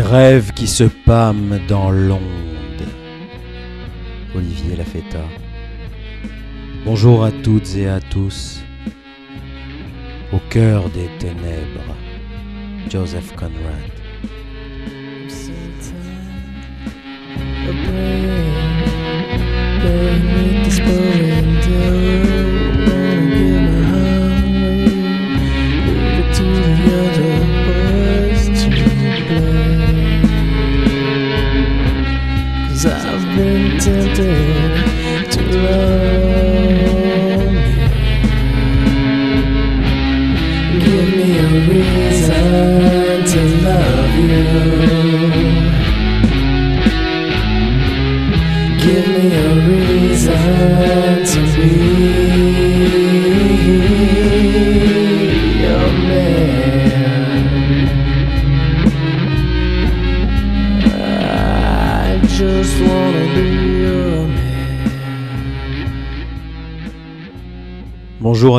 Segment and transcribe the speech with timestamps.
[0.00, 2.20] Rêves qui se pâment dans l'onde.
[4.34, 5.24] Olivier Lafetta.
[6.84, 8.62] Bonjour à toutes et à tous.
[10.32, 11.94] Au cœur des ténèbres,
[12.88, 13.99] Joseph Conrad.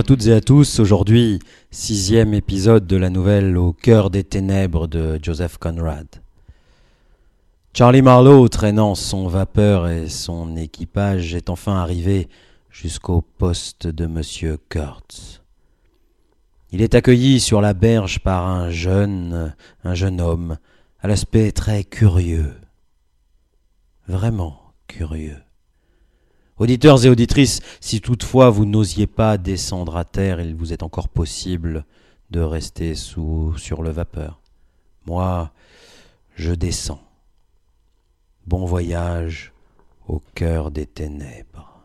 [0.01, 0.79] À toutes et à tous.
[0.79, 1.37] Aujourd'hui,
[1.69, 6.07] sixième épisode de la nouvelle Au cœur des ténèbres de Joseph Conrad.
[7.75, 12.29] Charlie Marlowe, traînant son vapeur et son équipage, est enfin arrivé
[12.71, 15.43] jusqu'au poste de Monsieur Kurtz.
[16.71, 20.57] Il est accueilli sur la berge par un jeune, un jeune homme,
[20.99, 22.55] à l'aspect très curieux.
[24.07, 25.37] Vraiment curieux.
[26.61, 31.09] Auditeurs et auditrices, si toutefois vous n'osiez pas descendre à terre, il vous est encore
[31.09, 31.85] possible
[32.29, 34.39] de rester sous, sur le vapeur.
[35.07, 35.51] Moi,
[36.35, 37.01] je descends.
[38.45, 39.53] Bon voyage
[40.07, 41.81] au cœur des ténèbres.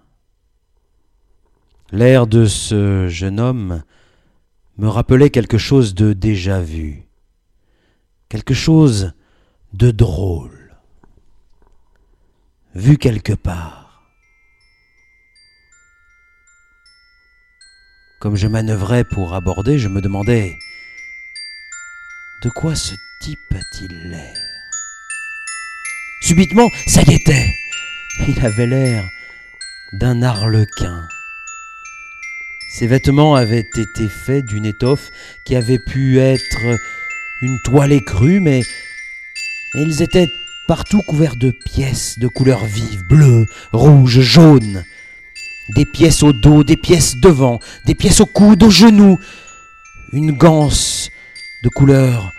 [1.90, 3.82] L'air de ce jeune homme
[4.76, 7.08] me rappelait quelque chose de déjà vu,
[8.28, 9.14] quelque chose
[9.72, 10.76] de drôle,
[12.74, 13.85] vu quelque part.
[18.18, 20.58] Comme je manœuvrais pour aborder, je me demandais
[22.42, 24.34] de quoi ce type a-t-il l'air?
[26.22, 27.46] Subitement, ça y était.
[28.26, 29.04] Il avait l'air
[29.92, 31.06] d'un arlequin.
[32.70, 35.10] Ses vêtements avaient été faits d'une étoffe
[35.44, 36.78] qui avait pu être
[37.42, 38.62] une toile écrue, mais
[39.74, 40.28] ils étaient
[40.66, 44.84] partout couverts de pièces de couleurs vives, bleues, rouges, jaunes.
[45.74, 49.18] Des pièces au dos, des pièces devant, des pièces au coude, aux genoux.
[50.12, 51.10] Une ganse
[51.64, 52.32] de couleur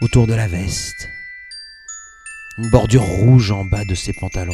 [0.00, 1.08] autour de la veste
[2.58, 4.52] une bordure rouge en bas de ses pantalons.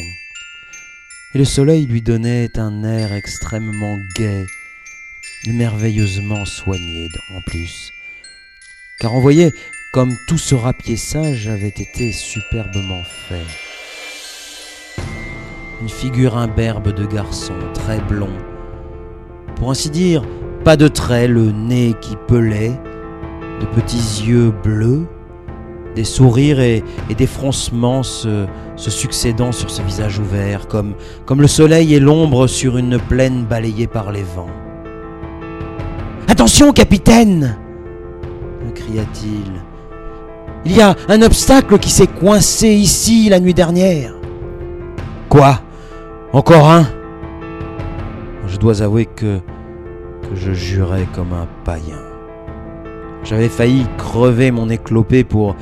[1.33, 4.45] Et le soleil lui donnait un air extrêmement gai
[5.47, 7.91] merveilleusement soigné en plus.
[8.99, 9.53] Car on voyait
[9.93, 13.68] comme tout ce rapiessage avait été superbement fait.
[15.81, 18.35] Une figure imberbe de garçon, très blond.
[19.55, 20.23] Pour ainsi dire,
[20.65, 22.79] pas de traits, le nez qui pelait,
[23.61, 25.07] de petits yeux bleus,
[25.95, 26.83] des sourires et,
[27.17, 28.45] des froncements se,
[28.75, 30.95] se succédant sur ce visage ouvert, comme,
[31.25, 34.49] comme le soleil et l'ombre sur une plaine balayée par les vents.
[36.27, 37.57] Attention, capitaine
[38.65, 39.61] me cria-t-il.
[40.65, 44.13] Il y a un obstacle qui s'est coincé ici la nuit dernière.
[45.29, 45.59] Quoi?
[46.31, 46.85] Encore un
[48.45, 49.39] Je dois avouer que,
[50.35, 51.97] je jurais comme un païen.
[53.23, 55.55] J'avais failli crever mon éclopé pour,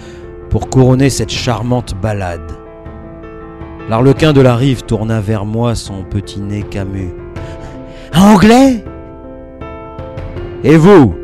[0.49, 2.51] pour couronner cette charmante balade.
[3.87, 7.13] L'arlequin de la rive tourna vers moi son petit nez camus.
[8.11, 8.83] Un anglais?
[10.65, 11.15] Et vous?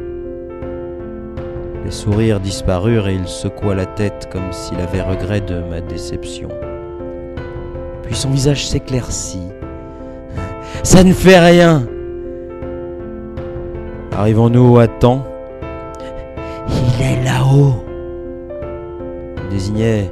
[1.84, 6.48] Les sourires disparurent et il secoua la tête comme s'il avait regret de ma déception.
[8.14, 9.50] Puis son visage s'éclaircit.
[10.84, 11.88] Ça ne fait rien.
[14.16, 15.26] Arrivons-nous à temps
[16.70, 17.84] il est là-haut.
[19.42, 20.12] Il désignait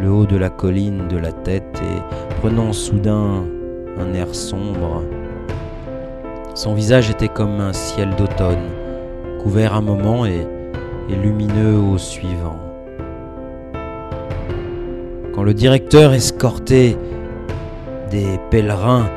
[0.00, 3.42] le haut de la colline de la tête et prenant soudain
[3.98, 5.02] un air sombre.
[6.54, 8.68] Son visage était comme un ciel d'automne,
[9.42, 10.46] couvert un moment et,
[11.08, 12.60] et lumineux au suivant.
[15.34, 16.96] Quand le directeur escorté
[18.10, 19.08] des pèlerins,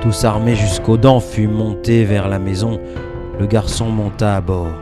[0.00, 2.80] tous armés jusqu'aux dents, fut monté vers la maison,
[3.38, 4.72] le garçon monta à bord.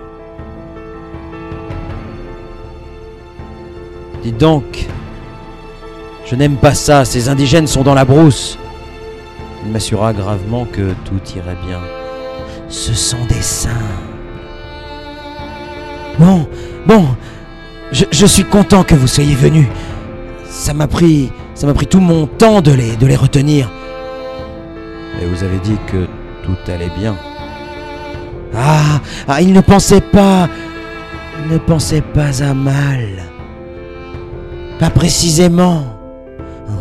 [4.23, 4.87] Dites donc,
[6.25, 8.57] je n'aime pas ça, ces indigènes sont dans la brousse.
[9.65, 11.81] Il m'assura gravement que tout irait bien.
[12.69, 13.71] Ce sont des saints.
[16.19, 16.47] Bon,
[16.87, 17.09] bon,
[17.93, 19.67] je, je suis content que vous soyez venus.
[20.49, 23.71] Ça m'a pris, ça m'a pris tout mon temps de les, de les retenir.
[25.21, 26.07] Et vous avez dit que
[26.43, 27.15] tout allait bien.
[28.57, 30.49] Ah, ah, il ne pensait pas,
[31.45, 33.09] il ne pensait pas à mal.
[34.79, 35.83] Pas précisément.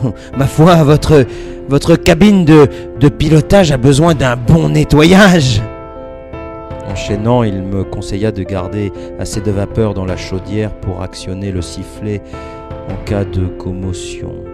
[0.38, 1.26] Ma foi, votre,
[1.68, 2.70] votre cabine de,
[3.02, 5.62] de pilotage a besoin d'un bon nettoyage.
[6.90, 11.62] Enchaînant, il me conseilla de garder assez de vapeur dans la chaudière pour actionner le
[11.62, 12.22] sifflet
[12.90, 14.49] en cas de commotion.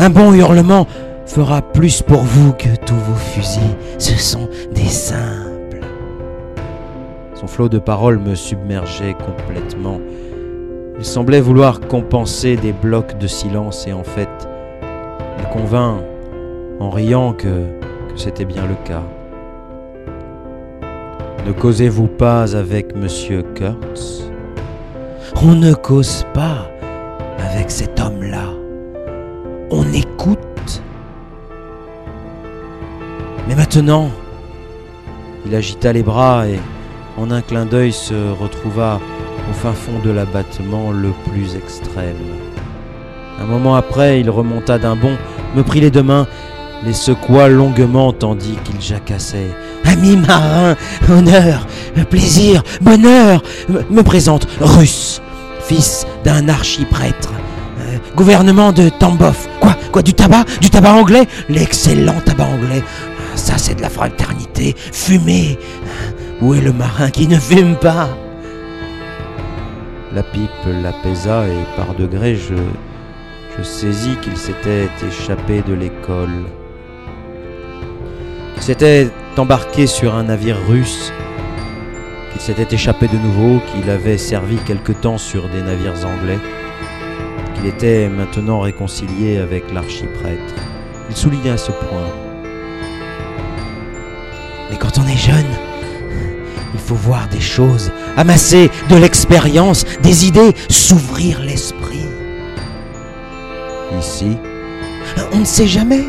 [0.00, 0.86] Un bon hurlement
[1.26, 3.76] fera plus pour vous que tous vos fusils.
[3.98, 5.80] Ce sont des simples.
[7.34, 10.00] Son flot de paroles me submergeait complètement.
[10.98, 14.28] Il semblait vouloir compenser des blocs de silence et en fait,
[15.38, 15.98] il convint
[16.80, 17.66] en riant que,
[18.16, 19.02] c'était bien le cas.
[21.46, 24.30] Ne causez-vous pas avec Monsieur Kurtz?
[25.42, 26.68] On ne cause pas
[27.38, 28.57] avec cet homme-là.
[29.70, 30.82] On écoute.
[33.48, 34.10] Mais maintenant,
[35.46, 36.58] il agita les bras et
[37.16, 39.00] en un clin d'œil se retrouva
[39.50, 42.16] au fin fond de l'abattement le plus extrême.
[43.40, 45.16] Un moment après, il remonta d'un bond,
[45.56, 46.26] me prit les deux mains,
[46.84, 49.50] les secoua longuement tandis qu'il jacassait.
[49.84, 50.76] Ami marin,
[51.10, 51.66] honneur,
[52.10, 55.22] plaisir, bonheur, me- me présente Russe,
[55.60, 57.32] fils d'un archiprêtre.
[58.18, 59.46] Gouvernement de Tambov.
[59.60, 59.76] Quoi?
[59.92, 60.44] Quoi Du tabac?
[60.60, 61.28] Du tabac anglais?
[61.48, 62.82] L'excellent tabac anglais.
[63.36, 64.74] Ça, c'est de la fraternité.
[64.76, 65.56] Fumer.
[66.40, 68.08] Où est le marin qui ne fume pas?
[70.12, 70.50] La pipe
[70.82, 72.56] l'apaisa et par degrés, je,
[73.56, 76.46] je saisis qu'il s'était échappé de l'école.
[78.54, 81.12] Qu'il s'était embarqué sur un navire russe.
[82.32, 86.40] Qu'il s'était échappé de nouveau, qu'il avait servi quelque temps sur des navires anglais.
[87.58, 90.54] Qu'il était maintenant réconcilié avec l'archiprêtre.
[91.10, 92.08] Il souligna ce point.
[94.70, 95.46] Mais quand on est jeune,
[96.74, 102.06] il faut voir des choses, amasser de l'expérience, des idées, s'ouvrir l'esprit.
[103.98, 104.36] Ici
[105.32, 106.04] On ne sait jamais.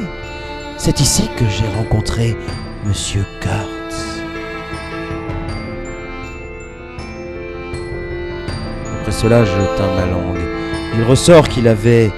[0.77, 2.37] C'est ici que j'ai rencontré
[2.85, 4.21] Monsieur Kurtz.
[8.99, 10.48] Après cela, je tins ma langue.
[10.95, 12.11] Il ressort qu'il avait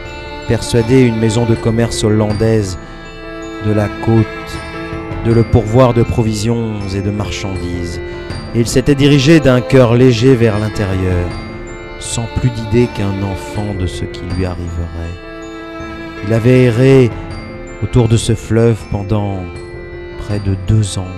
[0.47, 2.77] persuadé une maison de commerce hollandaise
[3.65, 4.25] de la côte
[5.25, 8.01] de le pourvoir de provisions et de marchandises.
[8.55, 11.27] Et il s'était dirigé d'un cœur léger vers l'intérieur,
[11.99, 15.15] sans plus d'idée qu'un enfant de ce qui lui arriverait.
[16.27, 17.09] Il avait erré
[17.83, 19.43] autour de ce fleuve pendant
[20.19, 21.15] près de deux ans,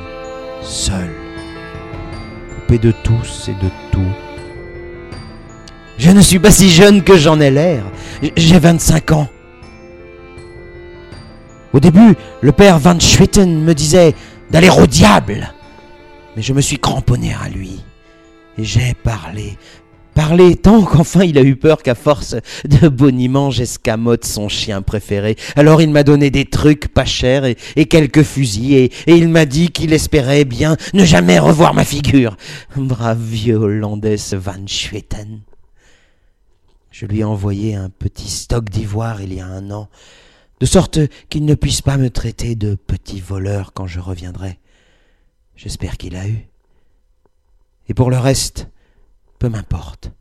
[0.62, 1.10] seul,
[2.56, 4.23] coupé de tous et de tout.
[5.98, 7.84] Je ne suis pas si jeune que j'en ai l'air.
[8.36, 9.28] J'ai 25 ans.
[11.74, 14.14] Au début, le père Van Schwitten me disait
[14.52, 15.54] d'aller au diable.
[16.36, 17.84] Mais je me suis cramponné à lui.
[18.58, 19.58] Et j'ai parlé.
[20.14, 22.36] Parlé tant qu'enfin il a eu peur qu'à force
[22.66, 25.36] de boniment j'escamote son chien préféré.
[25.56, 29.70] Alors il m'a donné des trucs pas chers et, quelques fusils et, il m'a dit
[29.70, 32.38] qu'il espérait bien ne jamais revoir ma figure.
[32.76, 35.42] Brave vieux Hollandais Van Schwitten.
[36.94, 39.90] Je lui ai envoyé un petit stock d'ivoire il y a un an,
[40.60, 44.60] de sorte qu'il ne puisse pas me traiter de petit voleur quand je reviendrai.
[45.56, 46.48] J'espère qu'il a eu.
[47.88, 48.70] Et pour le reste,
[49.40, 50.12] peu m'importe.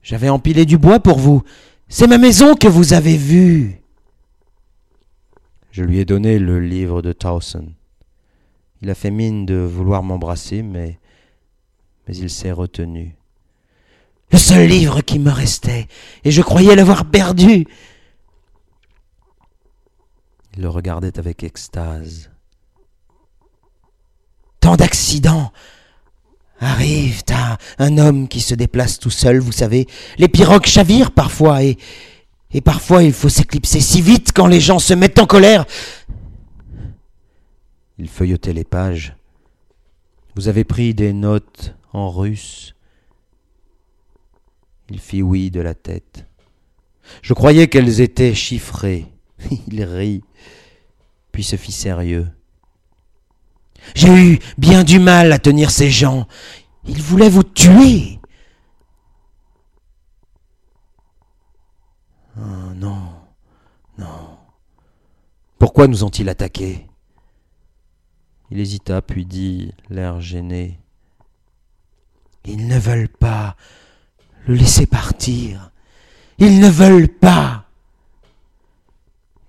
[0.00, 1.42] J'avais empilé du bois pour vous.
[1.88, 3.82] C'est ma maison que vous avez vue.
[5.72, 7.72] Je lui ai donné le livre de Towson.
[8.80, 11.00] Il a fait mine de vouloir m'embrasser, mais,
[12.06, 13.16] mais il s'est retenu.
[14.34, 15.86] Le seul livre qui me restait,
[16.24, 17.68] et je croyais l'avoir perdu.
[20.56, 22.32] Il le regardait avec extase.
[24.58, 25.52] Tant d'accidents
[26.58, 29.86] arrivent à un homme qui se déplace tout seul, vous savez.
[30.18, 31.78] Les pirogues chavirent parfois, et,
[32.50, 35.64] et parfois il faut s'éclipser si vite quand les gens se mettent en colère.
[37.98, 39.14] Il feuilletait les pages.
[40.34, 42.74] Vous avez pris des notes en russe.
[44.90, 46.26] Il fit oui de la tête.
[47.22, 49.06] Je croyais qu'elles étaient chiffrées.
[49.68, 50.22] Il rit,
[51.32, 52.28] puis se fit sérieux.
[53.94, 56.26] J'ai eu bien du mal à tenir ces gens.
[56.86, 58.18] Ils voulaient vous tuer.
[62.36, 63.12] Oh non,
[63.98, 64.38] non.
[65.58, 66.86] Pourquoi nous ont-ils attaqués?
[68.50, 70.78] Il hésita, puis dit, l'air gêné.
[72.44, 73.56] Ils ne veulent pas
[74.46, 75.70] le laisser partir.
[76.38, 77.64] Ils ne veulent pas.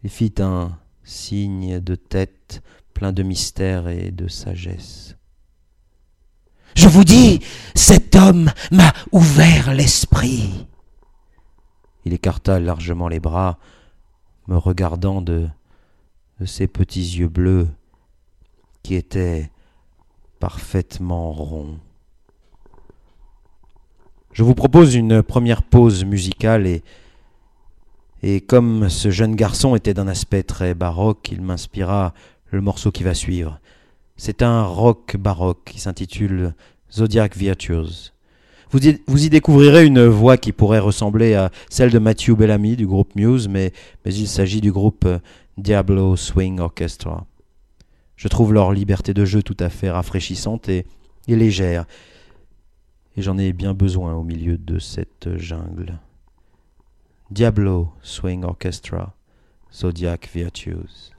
[0.04, 2.62] Il fit un signe de tête
[2.94, 5.16] plein de mystère et de sagesse.
[6.76, 7.40] Je vous dis,
[7.74, 10.68] cet homme m'a ouvert l'esprit.
[12.04, 13.58] Il écarta largement les bras,
[14.48, 15.48] me regardant de,
[16.40, 17.68] de ses petits yeux bleus
[18.84, 19.52] qui étaient
[20.40, 21.80] parfaitement ronds.
[24.36, 26.68] Je vous propose une première pause musicale
[28.22, 32.14] et, comme ce jeune garçon était d'un aspect très baroque, il m'inspira
[32.52, 33.62] le morceau qui va suivre.
[34.18, 36.54] C'est un rock baroque qui s'intitule
[36.92, 38.12] Zodiac Virtues.
[38.72, 43.16] Vous y, découvrirez une voix qui pourrait ressembler à celle de Matthew Bellamy du groupe
[43.16, 43.72] Muse, mais,
[44.04, 45.08] mais il s'agit du groupe
[45.58, 47.26] Diablo Swing Orchestra.
[48.18, 50.86] Je trouve leur liberté de jeu tout à fait rafraîchissante et
[51.26, 51.86] légère,
[53.16, 56.00] et j'en ai bien besoin au milieu de cette jungle.
[57.32, 59.16] Diablo Swing Orchestra,
[59.74, 61.15] Zodiac Virtues.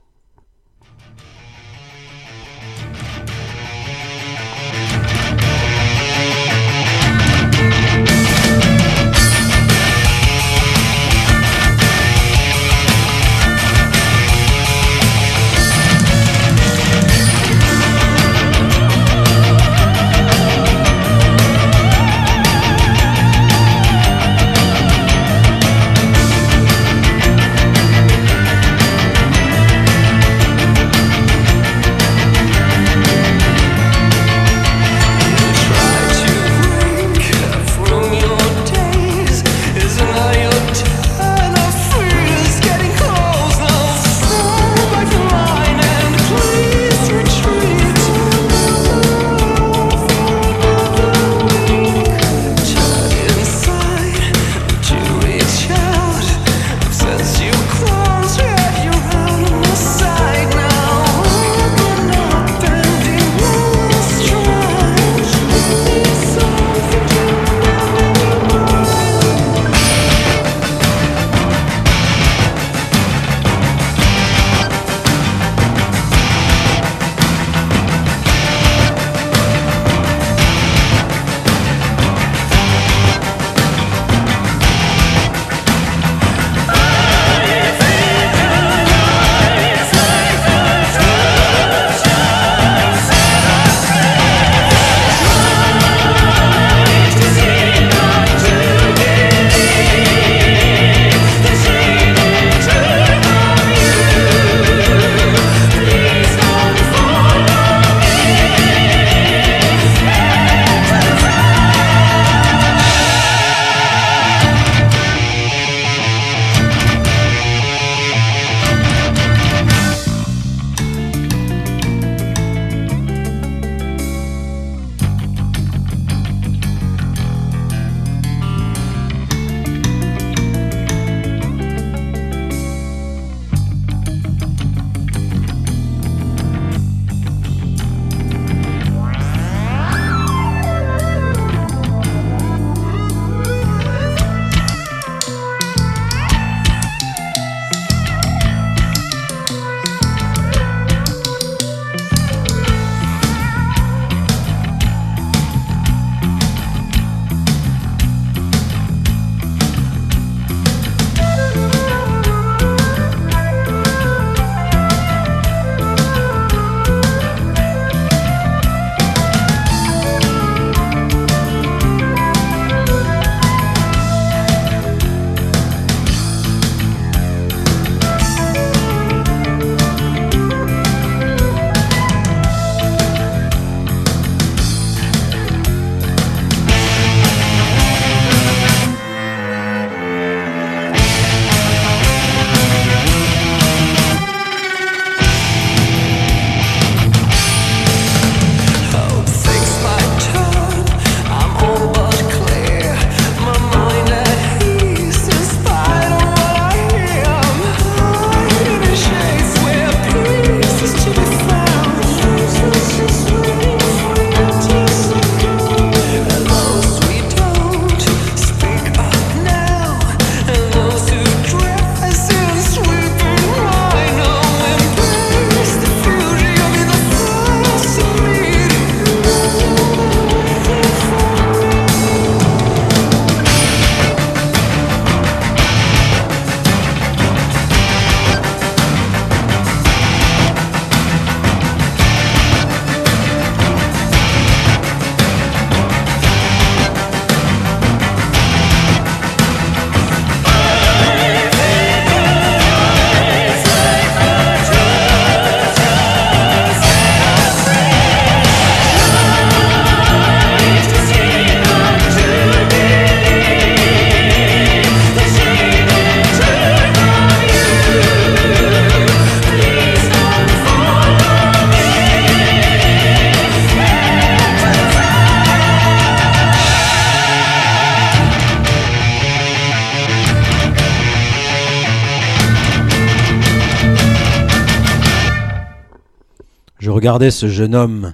[287.17, 288.13] Regardais ce jeune homme,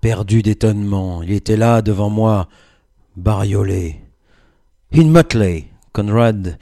[0.00, 1.22] perdu d'étonnement.
[1.22, 2.48] Il était là, devant moi,
[3.16, 4.00] bariolé.
[4.92, 6.58] In motley, Conrad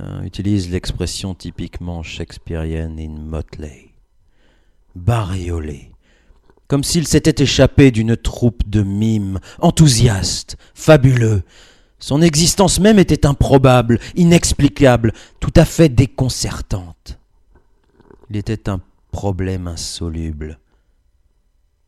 [0.00, 3.90] euh, utilise l'expression typiquement shakespearienne in motley.
[4.94, 5.90] Bariolé.
[6.66, 11.42] Comme s'il s'était échappé d'une troupe de mimes, enthousiastes, fabuleux.
[11.98, 17.18] Son existence même était improbable, inexplicable, tout à fait déconcertante.
[18.30, 18.80] Il était un
[19.12, 20.58] problème insoluble.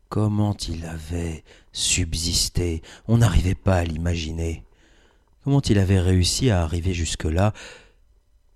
[0.09, 2.81] Comment il avait subsisté?
[3.07, 4.63] On n'arrivait pas à l'imaginer.
[5.43, 7.53] Comment il avait réussi à arriver jusque-là?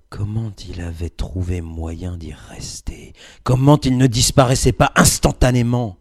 [0.10, 3.14] Comment il avait trouvé moyen d'y rester?
[3.44, 5.98] Comment il ne disparaissait pas instantanément?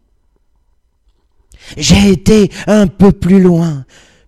[1.77, 3.85] J'ai été un peu plus loin,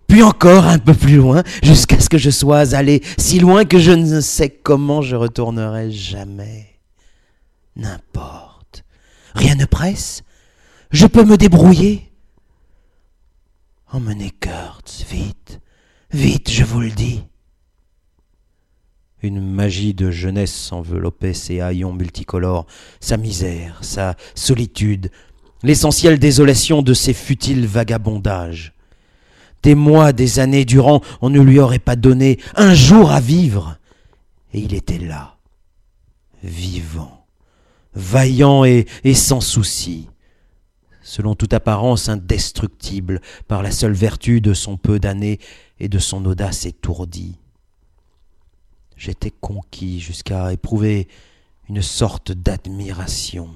[0.07, 3.79] puis encore un peu plus loin, jusqu'à ce que je sois allé si loin que
[3.79, 6.79] je ne sais comment je retournerai jamais.
[7.75, 8.85] N'importe.
[9.33, 10.23] Rien ne presse?
[10.95, 12.09] Je peux me débrouiller.
[13.91, 15.59] Emmenez Kurtz, vite,
[16.09, 17.21] vite, je vous le dis.
[19.21, 22.65] Une magie de jeunesse enveloppait ses haillons multicolores,
[23.01, 25.11] sa misère, sa solitude,
[25.63, 28.71] l'essentielle désolation de ses futiles vagabondages.
[29.63, 33.77] Des mois, des années durant, on ne lui aurait pas donné un jour à vivre.
[34.53, 35.35] Et il était là,
[36.41, 37.25] vivant
[37.95, 40.09] vaillant et, sans souci,
[41.05, 45.39] selon toute apparence indestructible par la seule vertu de son peu d'années
[45.79, 47.37] et de son audace étourdie.
[48.97, 51.07] J'étais conquis jusqu'à éprouver
[51.69, 53.49] une sorte d'admiration,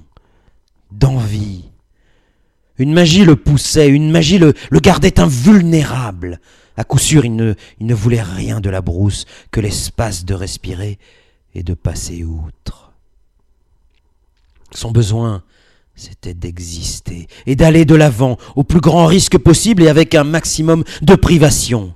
[0.91, 1.65] d'envie.
[2.77, 6.39] Une magie le poussait, une magie le, gardait invulnérable.
[6.77, 10.99] À coup sûr, il ne voulait rien de la brousse que l'espace de respirer
[11.55, 12.93] et de passer outre.
[14.71, 15.43] Son besoin,
[15.99, 20.85] c'était d'exister et d'aller de l'avant au plus grand risque possible et avec un maximum
[21.01, 21.93] de privation.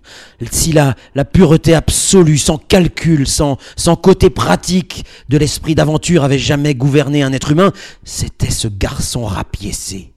[0.52, 6.76] Si la, pureté absolue, sans calcul, sans, sans côté pratique de l'esprit d'aventure avait jamais
[6.76, 7.72] gouverné un être humain,
[8.04, 10.12] c'était ce garçon rapiécé.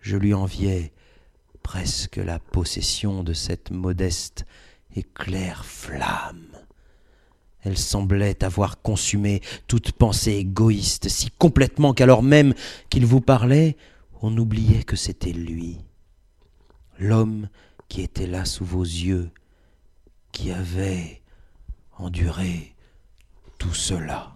[0.00, 0.92] Je lui enviais
[1.62, 4.46] presque la possession de cette modeste
[4.96, 6.53] et claire flamme.
[7.64, 12.54] Elle semblait avoir consumé toute pensée égoïste si complètement qu'alors même
[12.90, 13.76] qu'il vous parlait,
[14.20, 15.78] on oubliait que c'était lui,
[16.98, 17.48] l'homme
[17.88, 19.30] qui était là sous vos yeux,
[20.32, 21.22] qui avait
[21.98, 22.74] enduré
[23.58, 24.34] tout cela.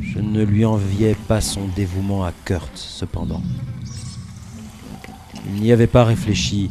[0.00, 3.42] Je ne lui enviais pas son dévouement à Kurt, cependant.
[5.46, 6.70] Il n'y avait pas réfléchi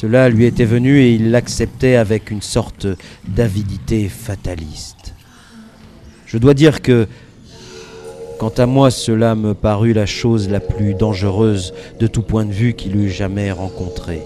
[0.00, 2.86] cela lui était venu et il l'acceptait avec une sorte
[3.28, 5.12] d'avidité fataliste.
[6.24, 7.06] Je dois dire que,
[8.38, 12.50] quant à moi, cela me parut la chose la plus dangereuse de tout point de
[12.50, 14.22] vue qu'il eût jamais rencontrée.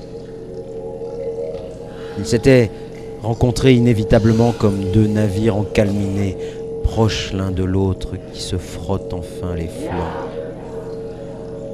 [2.20, 2.70] Ils s'étaient
[3.24, 6.36] rencontrés inévitablement comme deux navires encalminés,
[6.84, 10.28] proches l'un de l'autre, qui se frottent enfin les flancs.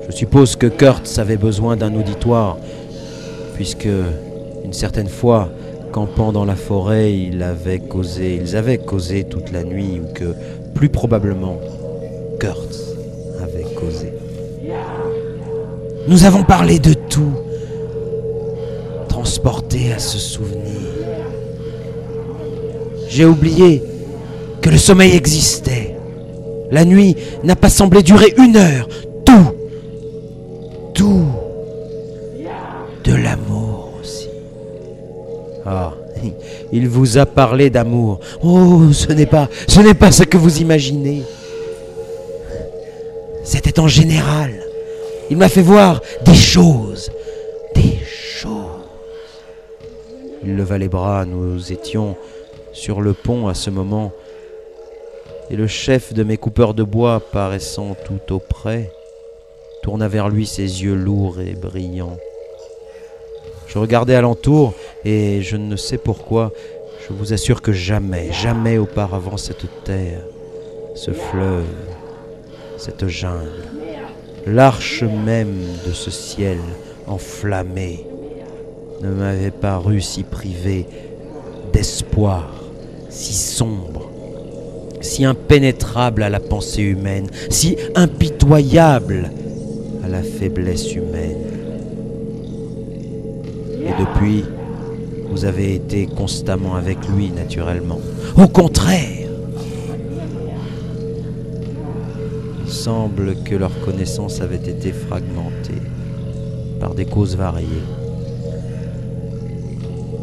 [0.09, 2.57] Je suppose que Kurtz avait besoin d'un auditoire
[3.61, 3.91] puisque
[4.65, 5.51] une certaine fois,
[5.93, 10.35] campant dans la forêt, il avait causé, ils avaient causé toute la nuit, ou que
[10.75, 11.61] plus probablement
[12.39, 12.95] Kurtz
[13.39, 14.15] avait causé.
[16.09, 17.35] Nous avons parlé de tout,
[19.11, 20.81] transporté à ce souvenir.
[23.11, 23.83] J'ai oublié
[24.63, 25.97] que le sommeil existait.
[26.71, 28.89] La nuit n'a pas semblé durer une heure.
[36.73, 38.21] Il vous a parlé d'amour.
[38.43, 41.23] Oh, ce n'est pas, ce n'est pas ce que vous imaginez.
[43.45, 44.53] C'était en général.
[45.31, 47.11] Il m'a fait voir des choses,
[47.75, 48.51] des choses.
[50.45, 52.17] Il leva les bras, nous étions
[52.73, 54.13] sur le pont à ce moment,
[55.51, 58.93] et le chef de mes coupeurs de bois, paraissant tout auprès,
[59.83, 62.17] tourna vers lui ses yeux lourds et brillants.
[63.67, 66.53] Je regardais alentour et je ne sais pourquoi,
[67.07, 70.23] je vous assure que jamais, jamais auparavant cette terre,
[70.95, 71.65] ce fleuve,
[72.77, 73.65] cette jungle,
[74.47, 76.59] l'arche même de ce ciel
[77.07, 78.07] enflammé
[79.03, 80.87] ne m'avait paru si privé
[81.73, 82.53] d'espoir,
[83.09, 84.11] si sombre,
[85.01, 89.31] si impénétrable à la pensée humaine, si impitoyable
[90.05, 91.39] à la faiblesse humaine.
[93.83, 94.45] Et depuis,
[95.31, 98.01] vous avez été constamment avec lui, naturellement.
[98.37, 99.29] Au contraire,
[102.67, 105.83] semble que leur connaissance avait été fragmentée
[106.81, 107.67] par des causes variées.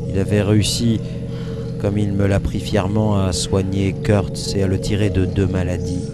[0.09, 0.99] Il avait réussi,
[1.81, 5.45] comme il me l'a pris fièrement, à soigner Kurtz et à le tirer de deux
[5.47, 6.09] maladies.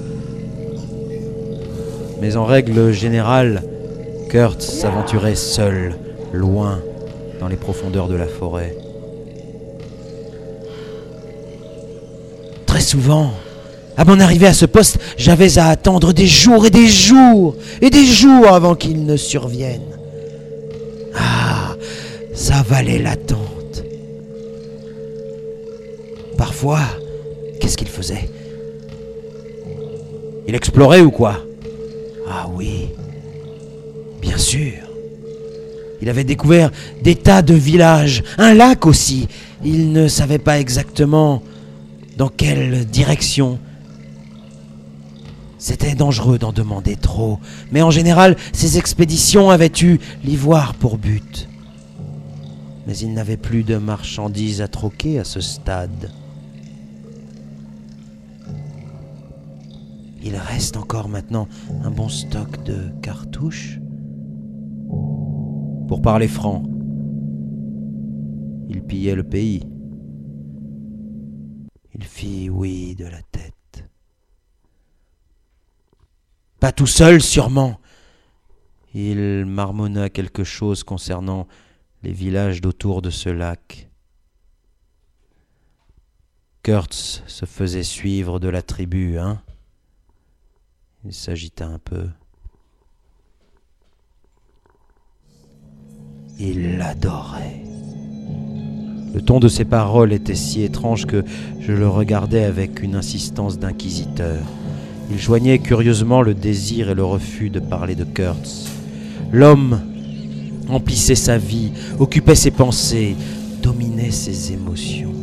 [2.22, 3.64] Mais en règle générale,
[4.30, 5.96] Kurtz s'aventurait seul,
[6.34, 6.80] loin,
[7.44, 8.74] dans les profondeurs de la forêt.
[12.66, 13.32] Très souvent,
[13.98, 17.90] à mon arrivée à ce poste, j'avais à attendre des jours et des jours et
[17.90, 19.82] des jours avant qu'il ne survienne.
[21.18, 21.76] Ah,
[22.34, 23.84] ça valait l'attente.
[26.38, 26.80] Parfois,
[27.60, 28.30] qu'est-ce qu'il faisait?
[30.48, 31.40] Il explorait ou quoi?
[32.26, 32.88] Ah oui,
[34.22, 34.93] bien sûr.
[36.04, 36.70] Il avait découvert
[37.02, 39.30] des tas de villages, un lac aussi.
[39.63, 41.42] Il ne savait pas exactement
[42.18, 43.58] dans quelle direction.
[45.58, 47.39] C'était dangereux d'en demander trop,
[47.72, 51.48] mais en général, ces expéditions avaient eu l'ivoire pour but.
[52.86, 56.12] Mais il n'avait plus de marchandises à troquer à ce stade.
[60.22, 61.48] Il reste encore maintenant
[61.86, 63.80] un bon stock de cartouches.
[65.94, 66.64] Pour parler franc,
[68.68, 69.64] il pillait le pays.
[71.94, 73.88] Il fit oui de la tête.
[76.60, 77.80] Pas tout seul, sûrement.
[78.96, 81.48] Il marmonna quelque chose concernant
[82.02, 83.88] les villages d'autour de ce lac.
[86.64, 89.44] Kurtz se faisait suivre de la tribu, hein
[91.06, 92.10] Il s'agita un peu.
[96.46, 97.64] Il l'adorait.
[99.14, 101.24] Le ton de ses paroles était si étrange que
[101.62, 104.42] je le regardais avec une insistance d'inquisiteur.
[105.10, 108.66] Il joignait curieusement le désir et le refus de parler de Kurtz.
[109.32, 109.80] L'homme
[110.68, 113.16] emplissait sa vie, occupait ses pensées,
[113.62, 115.14] dominait ses émotions.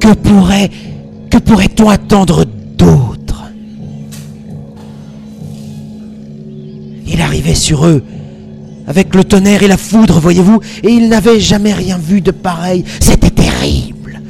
[0.00, 0.70] Que pourrait,
[1.30, 2.44] que pourrait-on attendre
[7.54, 8.02] Sur eux
[8.86, 12.84] avec le tonnerre et la foudre, voyez-vous, et il n'avait jamais rien vu de pareil.
[13.00, 14.20] C'était terrible.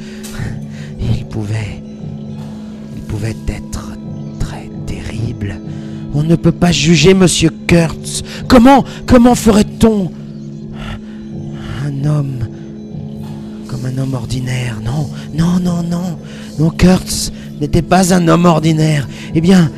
[0.99, 1.81] Il pouvait.
[2.95, 3.91] Il pouvait être
[4.39, 5.59] très terrible.
[6.13, 8.23] On ne peut pas juger Monsieur Kurtz.
[8.47, 10.11] Comment, comment ferait-on
[11.85, 12.47] un homme
[13.67, 14.79] comme un homme ordinaire?
[14.83, 16.17] Non, non, non, non.
[16.59, 19.07] Non, Kurtz n'était pas un homme ordinaire.
[19.35, 19.71] Eh bien,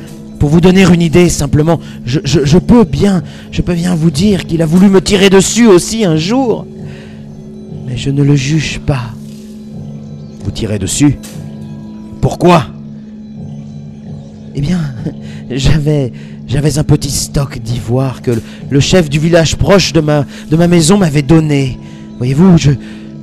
[0.44, 3.22] pour vous donner une idée, simplement, je, peux bien,
[3.96, 6.66] vous dire qu'il a voulu me tirer dessus aussi un jour.
[7.86, 9.04] Mais je ne le juge pas.
[10.44, 11.16] Vous tirez dessus
[12.20, 12.66] Pourquoi?
[14.54, 14.80] Eh bien,
[15.50, 16.12] j'avais,
[16.46, 18.32] j'avais un petit stock d'ivoire que
[18.68, 21.78] le, chef du village proche de ma, de ma maison m'avait donné.
[22.18, 22.72] Voyez-vous, je,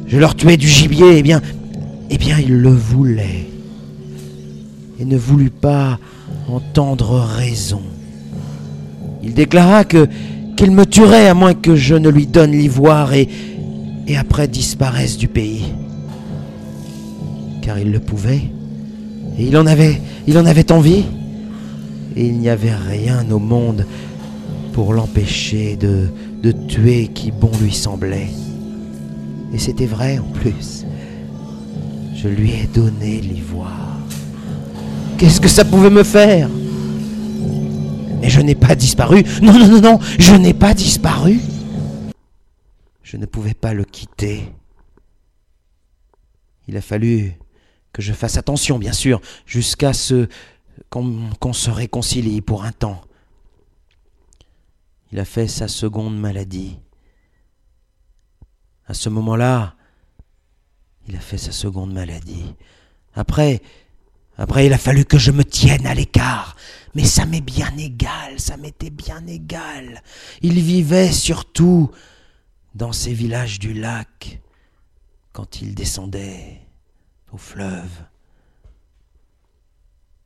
[0.07, 1.19] je leur tuais du gibier.
[1.19, 1.39] Eh bien,
[2.09, 3.47] eh bien, il le voulait
[4.99, 5.99] et ne voulut pas
[6.55, 7.81] entendre raison.
[9.23, 13.27] Il déclara qu'il me tuerait à moins que je ne lui donne l'ivoire et,
[14.17, 15.65] après disparaisse du pays.
[17.61, 18.41] Car il le pouvait,
[19.37, 21.05] et il en avait, envie,
[22.15, 23.85] et il n'y avait rien au monde
[24.73, 28.29] pour l'empêcher de tuer qui bon lui semblait.
[29.53, 30.85] Et c'était vrai en plus.
[32.15, 33.80] Je lui ai donné l'ivoire.
[35.21, 39.23] Qu'est-ce que ça pouvait me faire Mais je n'ai pas disparu.
[39.43, 41.39] Non, non, non, non, je n'ai pas disparu.
[43.03, 44.51] Je ne pouvais pas le quitter.
[46.67, 47.33] Il a fallu
[47.93, 50.27] que je fasse attention, bien sûr, jusqu'à ce
[50.89, 53.03] qu'on se réconcilie pour un temps.
[55.11, 56.79] Il a fait sa seconde maladie.
[58.87, 59.75] À ce moment-là,
[61.07, 62.55] il a fait sa seconde maladie.
[63.13, 63.61] Après,
[64.37, 66.55] après, il a fallu que je me tienne à l'écart.
[66.93, 70.01] Mais ça m'est bien égal, ça m'était bien égal.
[70.41, 71.89] Il vivait surtout
[72.75, 74.41] dans ces villages du lac
[75.31, 76.59] quand il descendait
[77.31, 78.03] au fleuve.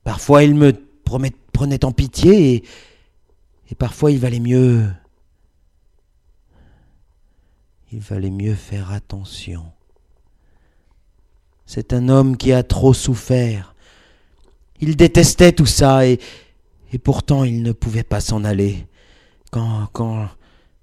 [0.03, 2.63] Parfois, il me prenait en pitié
[3.69, 4.87] et parfois il valait mieux.
[7.91, 9.71] Il valait mieux faire attention.
[11.67, 13.74] C'est un homme qui a trop souffert.
[14.81, 16.19] Il détestait tout ça et,
[16.91, 18.87] et pourtant il ne pouvait pas s'en aller.
[19.51, 20.27] Quand, quand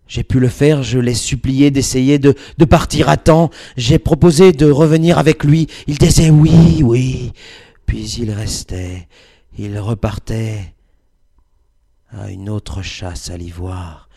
[0.06, 3.50] j'ai pu le faire, je l'ai supplié d'essayer de, de partir à temps.
[3.76, 5.68] J'ai proposé de revenir avec lui.
[5.86, 7.32] Il disait oui, oui.
[7.86, 9.08] Puis il restait.
[9.58, 10.74] Il repartait
[12.10, 14.08] à une autre chasse à l'ivoire.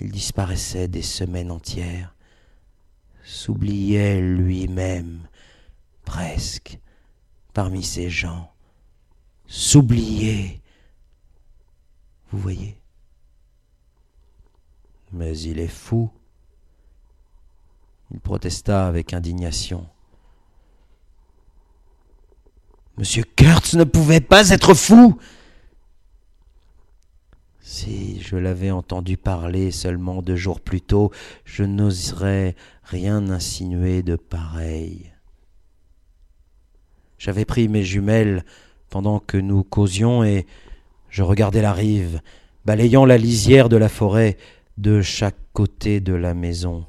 [0.00, 2.14] Il disparaissait des semaines entières,
[3.22, 5.20] s'oubliait lui-même,
[6.06, 6.78] presque,
[7.52, 8.49] parmi ces gens,
[9.50, 10.60] s'oubliait.
[12.30, 12.80] Vous voyez?
[15.12, 16.08] Mais il est fou.
[18.12, 19.88] Il protesta avec indignation.
[22.96, 25.18] Monsieur Kurtz ne pouvait pas être fou.
[27.60, 31.10] Si je l'avais entendu parler seulement deux jours plus tôt,
[31.44, 35.12] je n'oserais rien insinuer de pareil.
[37.18, 38.44] J'avais pris mes jumelles
[38.90, 40.46] pendant que nous causions et
[41.08, 42.20] je regardais la rive,
[42.64, 44.36] balayant la lisière de la forêt
[44.76, 46.84] de chaque côté de la maison.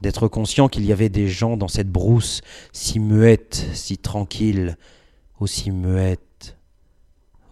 [0.00, 2.40] D'être conscient qu'il y avait des gens dans cette brousse,
[2.72, 4.76] si muette, si tranquille,
[5.38, 6.56] aussi muette,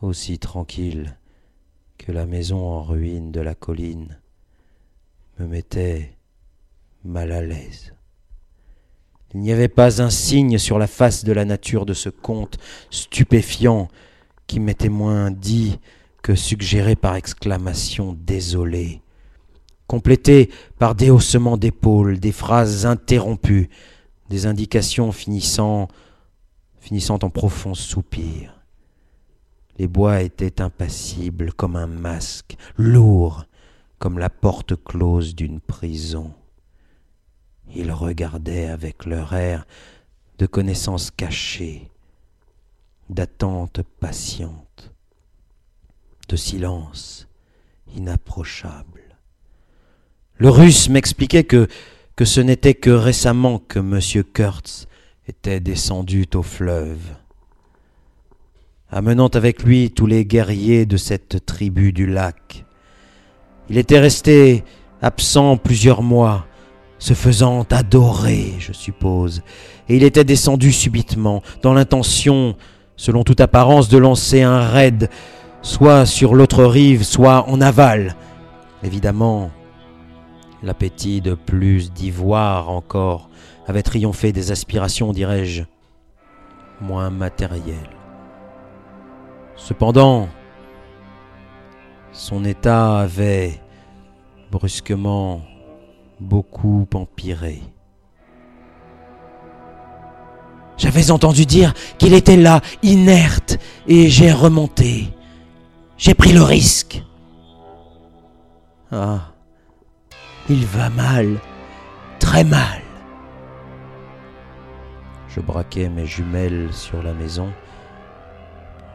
[0.03, 1.16] aussi tranquille
[1.98, 4.18] que la maison en ruine de la colline,
[5.38, 6.16] me mettait
[7.05, 7.94] mal à l'aise.
[9.33, 12.59] Il n'y avait pas un signe sur la face de la nature de ce conte
[12.90, 13.88] stupéfiant
[14.47, 15.79] qui m'était moins dit
[16.23, 19.03] que suggéré par exclamations désolées,
[19.87, 23.71] complété par des haussements d'épaules, des phrases interrompues,
[24.29, 25.87] des indications finissant,
[26.81, 28.61] finissant en profonds soupirs.
[29.79, 33.45] Les bois étaient impassibles comme un masque, lourds
[34.01, 36.33] comme la porte close d'une prison.
[37.74, 39.66] Ils regardaient avec leur air
[40.38, 41.90] de connaissance cachée,
[43.09, 44.92] d'attente patiente,
[46.28, 47.28] de silence
[47.94, 49.00] inapprochable.
[50.37, 51.68] Le russe m'expliquait que,
[52.16, 54.24] que ce n'était que récemment que M.
[54.33, 54.87] Kurtz
[55.28, 57.16] était descendu au fleuve,
[58.90, 62.64] amenant avec lui tous les guerriers de cette tribu du lac.
[63.68, 64.64] Il était resté
[65.02, 66.46] absent plusieurs mois,
[67.01, 69.43] se faisant adorer, je suppose,
[69.89, 72.55] et il était descendu subitement, dans l'intention,
[72.97, 75.11] selon toute apparence, de lancer un raid,
[75.63, 78.15] soit sur l'autre rive, soit en aval.
[78.85, 79.51] Évidemment,
[80.63, 83.31] l'appétit de plus d'ivoire encore
[83.67, 85.63] avait triomphé des aspirations, dirais-je,
[86.81, 87.97] moins matérielles.
[89.57, 90.29] Cependant,
[92.13, 93.61] son état avait
[94.51, 95.43] brusquement
[96.20, 97.62] beaucoup empiré.
[100.76, 105.09] J'avais entendu dire qu'il était là, inerte, et j'ai remonté.
[105.98, 107.02] J'ai pris le risque.
[108.90, 109.33] Ah,
[110.48, 111.38] il va mal,
[112.18, 112.80] très mal.
[115.28, 117.52] Je braquai mes jumelles sur la maison.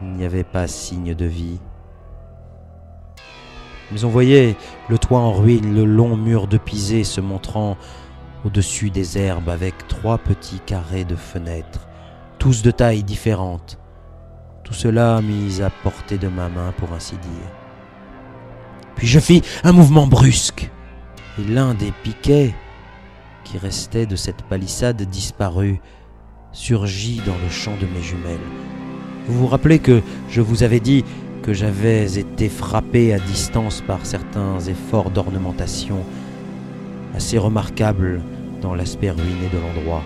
[0.02, 1.60] Il n'y avait pas signe de vie.
[3.92, 4.56] Mais on voyait
[4.88, 7.76] le toit en ruine, le long mur de pisé se montrant
[8.44, 11.88] au-dessus des herbes avec trois petits carrés de fenêtres,
[12.38, 13.78] tous de taille différente.
[14.64, 17.50] Tout cela mis à portée de ma main, pour ainsi dire.
[18.96, 20.70] Puis je fis un mouvement brusque,
[21.38, 22.54] et l'un des piquets
[23.44, 25.80] qui restaient de cette palissade disparut,
[26.52, 28.38] surgit dans le champ de mes jumelles.
[29.28, 31.04] Vous vous rappelez que je vous avais dit
[31.46, 35.98] que j'avais été frappé à distance par certains efforts d'ornementation
[37.14, 38.20] assez remarquables
[38.60, 40.02] dans l'aspect ruiné de l'endroit.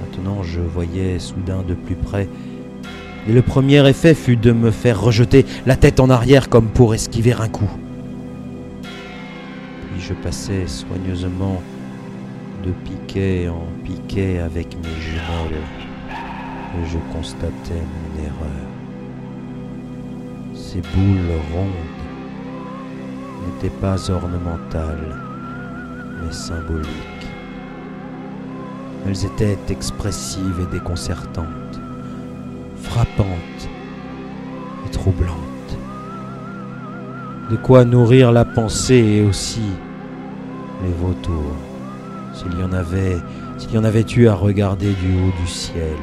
[0.00, 2.26] Maintenant je voyais soudain de plus près,
[3.28, 6.94] et le premier effet fut de me faire rejeter la tête en arrière comme pour
[6.94, 7.70] esquiver un coup.
[8.82, 11.60] Puis je passais soigneusement
[12.64, 15.60] de piquet en piquet avec mes jumelles,
[16.08, 18.71] et je constatais mon erreur.
[20.72, 21.68] Ces boules rondes
[23.44, 25.18] n'étaient pas ornementales,
[26.18, 26.88] mais symboliques.
[29.06, 31.78] Elles étaient expressives et déconcertantes,
[32.78, 33.68] frappantes
[34.86, 35.36] et troublantes.
[37.50, 39.74] De quoi nourrir la pensée et aussi
[40.82, 41.54] les vautours,
[42.32, 43.18] s'il y en avait,
[43.58, 45.98] s'il y en avait eu à regarder du haut du ciel.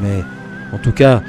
[0.00, 0.22] Mais,
[0.72, 1.22] en tout cas,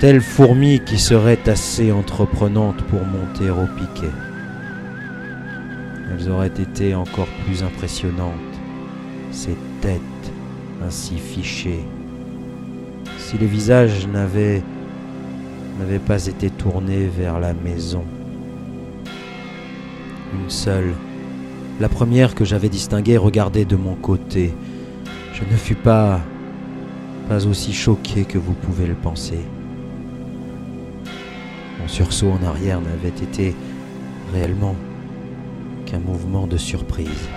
[0.00, 4.10] telle fourmi qui serait assez entreprenante pour monter au piquet.
[6.10, 8.32] Elles auraient été encore plus impressionnantes,
[9.30, 10.00] ces têtes
[10.84, 11.84] ainsi fichées,
[13.18, 14.62] si les visages n'avaient
[16.06, 18.04] pas été tournés vers la maison.
[20.34, 20.92] Une seule,
[21.80, 24.52] la première que j'avais distinguée regardait de mon côté.
[25.32, 26.20] Je ne fus pas
[27.46, 29.38] aussi choqué que vous pouvez le penser.
[31.84, 33.54] Mon sursaut en arrière n'avait été
[34.32, 34.74] réellement
[35.84, 37.28] qu'un mouvement de surprise.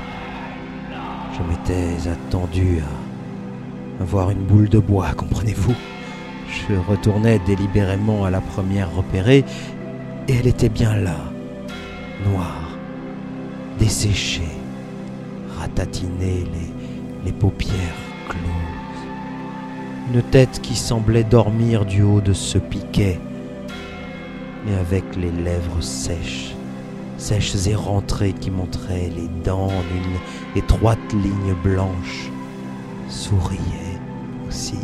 [1.33, 5.75] Je m'étais attendu à, à voir une boule de bois, comprenez-vous?
[6.47, 9.43] Je retournais délibérément à la première repérée
[10.29, 11.17] et elle était bien là,
[12.31, 12.69] noire,
[13.79, 14.47] desséchée,
[15.59, 17.73] ratatinée, les, les paupières
[18.29, 20.13] closes.
[20.13, 23.19] Une tête qui semblait dormir du haut de ce piquet,
[24.75, 26.53] avec les lèvres sèches,
[27.17, 32.29] sèches et rentrées qui montraient les dents en une étroite ligne blanche,
[33.09, 33.99] souriait
[34.47, 34.79] aussi,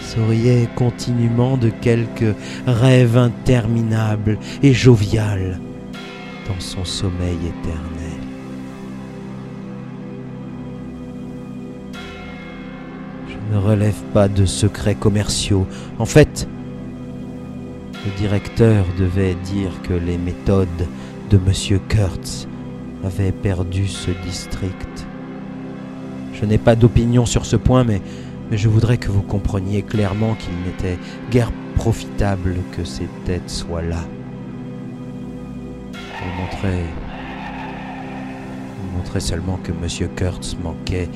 [0.00, 2.34] souriait continuellement de quelque
[2.66, 5.58] rêve interminable et jovial
[6.48, 7.92] dans son sommeil éternel.
[13.28, 15.66] Je ne relève pas de secrets commerciaux.
[15.98, 16.48] En fait,
[18.04, 20.88] le directeur devait dire que les méthodes
[21.30, 21.78] de M.
[21.88, 22.48] Kurtz
[23.04, 25.06] avaient perdu ce district.
[26.34, 28.00] Je n'ai pas d'opinion sur ce point, mais,
[28.50, 30.98] je voudrais que vous compreniez clairement qu'il n'était
[31.30, 34.04] guère profitable que ces têtes soient là.
[35.94, 36.84] On montrait,
[38.82, 40.08] on montrait seulement que M.
[40.14, 41.08] Kurtz manquait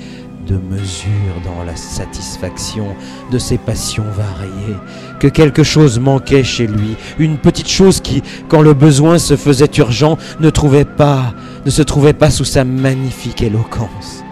[0.47, 2.95] de mesure dans la satisfaction
[3.31, 4.77] de ses passions variées,
[5.19, 9.71] que quelque chose manquait chez lui, une petite chose qui, quand le besoin se faisait
[9.79, 14.23] urgent, ne trouvait pas, ne se trouvait pas sous sa magnifique éloquence.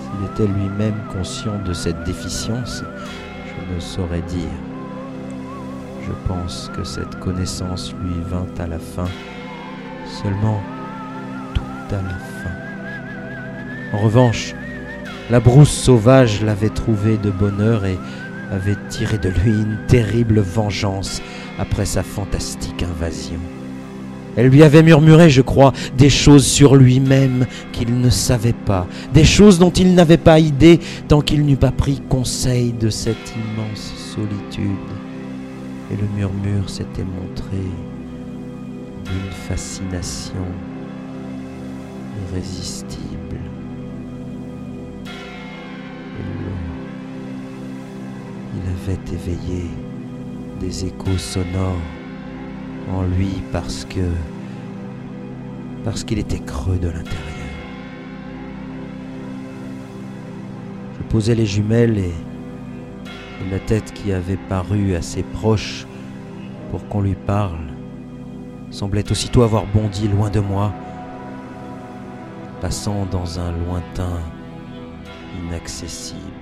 [0.00, 2.82] S'il était lui-même conscient de cette déficience,
[3.46, 4.50] je ne saurais dire.
[6.06, 9.08] Je pense que cette connaissance lui vint à la fin,
[10.22, 10.60] seulement
[11.54, 12.50] tout à la fin.
[13.94, 14.54] En revanche,
[15.30, 17.98] la brousse sauvage l'avait trouvé de bonne heure et
[18.50, 21.22] avait tiré de lui une terrible vengeance
[21.58, 23.40] après sa fantastique invasion.
[24.36, 29.24] Elle lui avait murmuré, je crois, des choses sur lui-même qu'il ne savait pas, des
[29.24, 33.92] choses dont il n'avait pas idée tant qu'il n'eût pas pris conseil de cette immense
[34.14, 34.90] solitude.
[35.92, 37.62] Et le murmure s'était montré
[39.04, 40.34] d'une fascination
[42.28, 43.13] irrésistible.
[48.66, 49.70] Avait éveillé
[50.60, 51.80] des échos sonores
[52.92, 54.00] en lui parce que
[55.84, 57.20] parce qu'il était creux de l'intérieur.
[60.98, 62.14] Je posais les jumelles et,
[63.42, 65.86] et la tête qui avait paru assez proche
[66.70, 67.58] pour qu'on lui parle
[68.70, 70.72] semblait aussitôt avoir bondi loin de moi,
[72.60, 74.18] passant dans un lointain
[75.46, 76.33] inaccessible.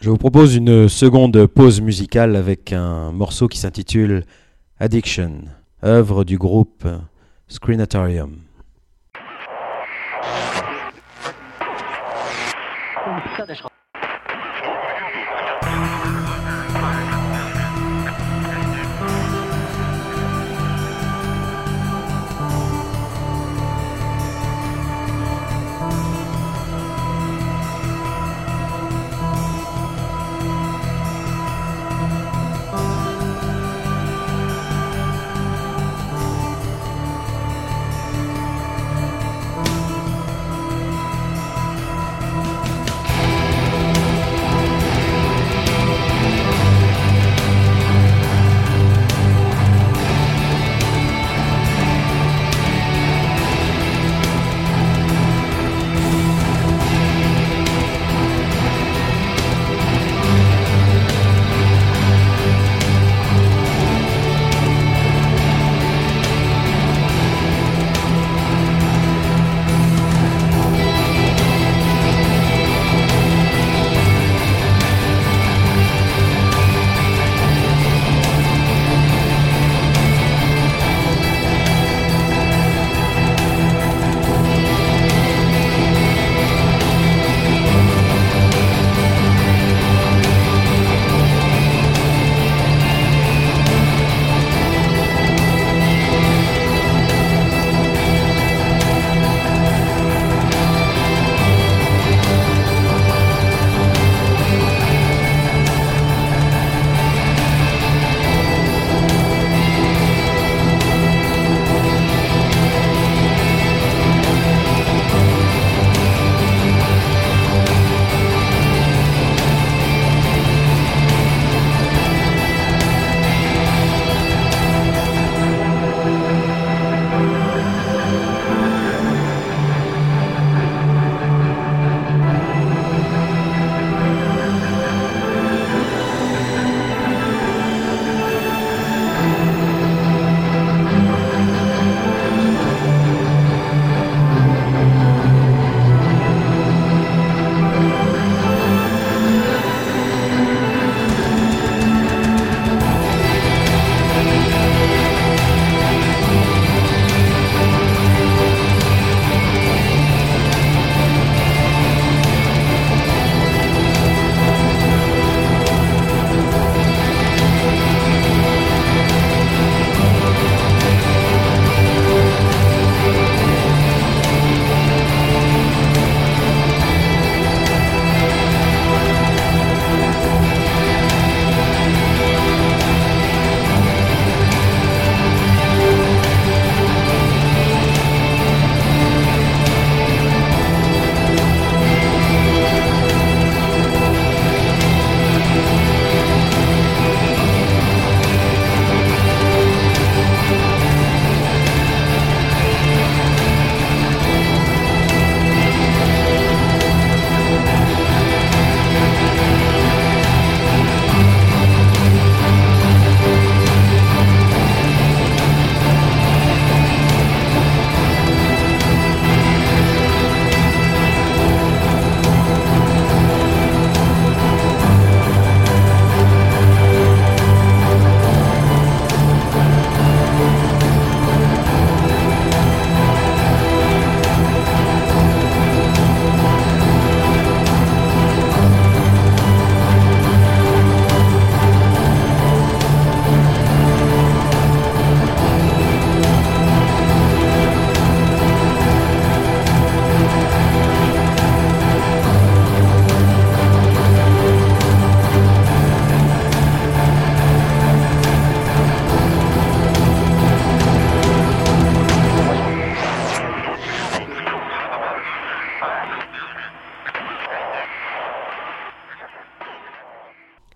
[0.00, 4.24] Je vous propose une seconde pause musicale avec un morceau qui s'intitule
[4.78, 5.42] Addiction,
[5.84, 6.88] œuvre du groupe
[7.48, 8.38] Screenatorium.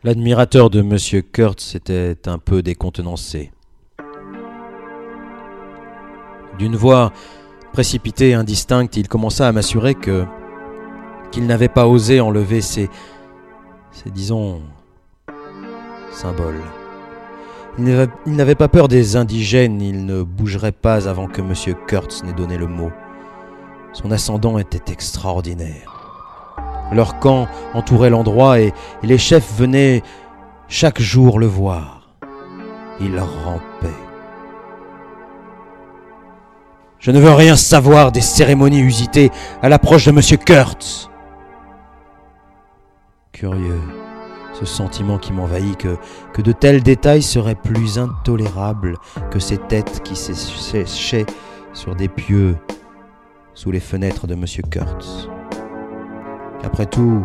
[0.05, 1.23] L'admirateur de M.
[1.33, 3.53] Kurtz était un peu décontenancé.
[6.59, 7.11] D'une voix
[7.73, 10.25] précipitée et indistincte, il commença à m'assurer que
[11.33, 12.89] qu'il n'avait pas osé enlever ses,
[13.91, 14.61] ses disons,
[16.13, 16.61] symboles.
[17.79, 17.85] Il
[18.27, 21.55] n'avait- pas peur des indigènes, il ne bougerait pas avant que M.
[21.89, 22.93] Kurtz n'ait donné le mot.
[23.95, 25.94] Son ascendant était extraordinaire.
[26.93, 28.73] Leur camp entourait l'endroit et,
[29.03, 30.03] les chefs venaient
[30.69, 32.09] chaque jour le voir.
[33.01, 33.89] Il rampait.
[36.99, 39.31] Je ne veux rien savoir des cérémonies usitées
[39.61, 40.39] à l'approche de M.
[40.39, 41.11] Kurtz.
[43.33, 43.83] Curieux,
[44.55, 45.99] ce sentiment qui m'envahit que,
[46.33, 48.97] que de tels détails seraient plus intolérables
[49.31, 51.27] que ces têtes qui séchaient
[51.75, 52.57] sur des pieux
[53.55, 54.45] sous les fenêtres de M.
[54.71, 55.29] Kurtz.
[56.65, 57.23] Après tout,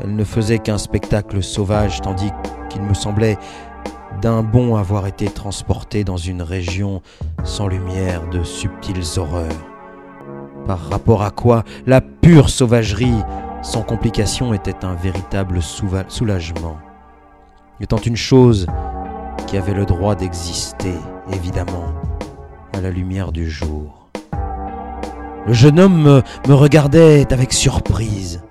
[0.00, 2.30] elle ne faisait qu'un spectacle sauvage, tandis
[2.70, 3.38] qu'il me semblait
[4.20, 7.02] d'un bon avoir été transporté dans une région
[7.44, 9.48] sans lumière de subtiles horreurs.
[10.66, 13.22] Par rapport à quoi la pure sauvagerie,
[13.62, 16.78] sans complication, était un véritable soulagement.
[17.80, 18.66] Étant une chose
[19.46, 20.94] qui avait le droit d'exister,
[21.32, 21.92] évidemment,
[22.72, 24.01] à la lumière du jour.
[25.44, 28.42] Le jeune homme me, regardait avec surprise.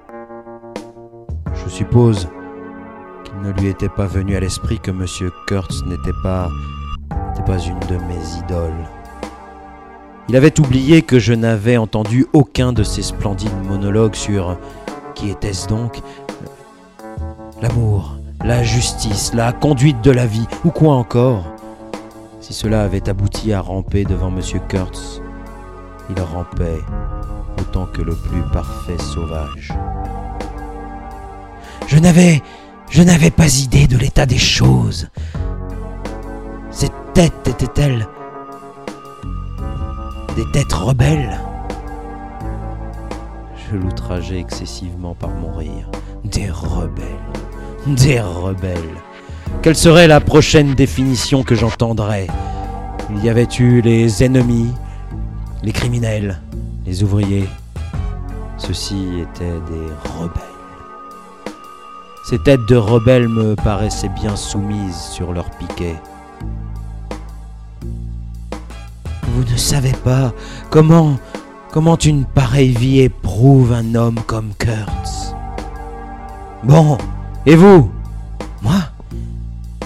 [1.54, 2.28] Je suppose
[3.24, 5.06] qu'il ne lui était pas venu à l'esprit que M.
[5.48, 6.50] Kurtz n'était pas,
[7.30, 8.90] n'était pas une de mes idoles.
[10.28, 14.58] Il avait oublié que je n'avais entendu aucun de ses splendides monologues sur
[15.16, 16.02] qui était-ce donc
[17.62, 21.46] L'amour, la justice, la conduite de la vie, ou quoi encore
[22.42, 24.42] Si cela avait abouti à ramper devant M.
[24.68, 25.21] Kurtz,
[26.16, 26.82] il rampait
[27.60, 29.72] autant que le plus parfait sauvage.
[31.88, 32.42] Je n'avais,
[32.90, 35.10] je n'avais pas idée de l'état des choses.
[36.72, 38.08] Cette tête était-elle
[40.36, 41.40] des têtes rebelles?
[43.70, 45.90] Je l'outrageais excessivement par mon rire.
[46.24, 47.06] Des rebelles.
[47.88, 48.96] Des rebelles.
[49.62, 52.28] Quelle serait la prochaine définition que j'entendrais?
[53.10, 54.72] Il y avait eu les ennemis,
[55.64, 56.40] les criminels,
[56.86, 57.48] les ouvriers.
[58.58, 60.42] Ceux-ci étaient des rebelles.
[62.26, 65.96] Ces têtes de rebelles me paraissaient bien soumises sur leur piquet.
[69.28, 70.34] Vous ne savez pas
[70.70, 71.18] comment,
[71.72, 75.34] comment une pareille vie éprouve un homme comme Kurtz.
[76.64, 76.98] Bon,
[77.46, 77.92] et vous?
[78.62, 78.91] Moi?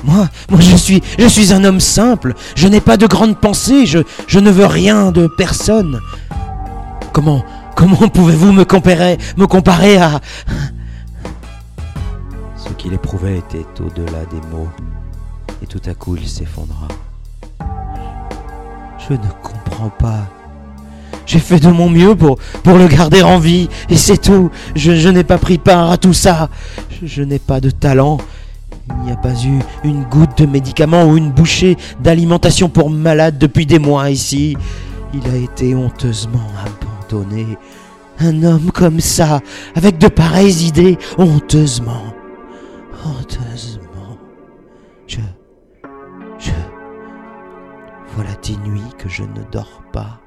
[0.05, 2.33] Moi, moi je suis, je suis un homme simple.
[2.55, 3.85] Je n'ai pas de grandes pensées.
[3.85, 5.99] Je, je ne veux rien de personne.
[7.11, 7.43] Comment,
[7.75, 10.21] comment pouvez-vous me comparer, me comparer à
[12.55, 14.69] Ce qu'il éprouvait était au-delà des mots,
[15.63, 16.87] et tout à coup il s'effondra.
[19.07, 20.27] Je ne comprends pas.
[21.25, 24.51] J'ai fait de mon mieux pour, pour le garder en vie, et c'est tout.
[24.75, 26.49] Je, je n'ai pas pris part à tout ça.
[27.01, 28.17] Je, je n'ai pas de talent.
[29.05, 33.37] Il n'y a pas eu une goutte de médicament ou une bouchée d'alimentation pour malade
[33.37, 34.57] depuis des mois ici.
[35.13, 37.55] Il a été honteusement abandonné.
[38.17, 39.41] Un homme comme ça,
[39.75, 42.01] avec de pareilles idées, honteusement.
[43.05, 44.17] Honteusement.
[45.05, 45.19] Je.
[46.39, 46.49] Je.
[48.15, 50.19] Voilà dix nuits que je ne dors pas.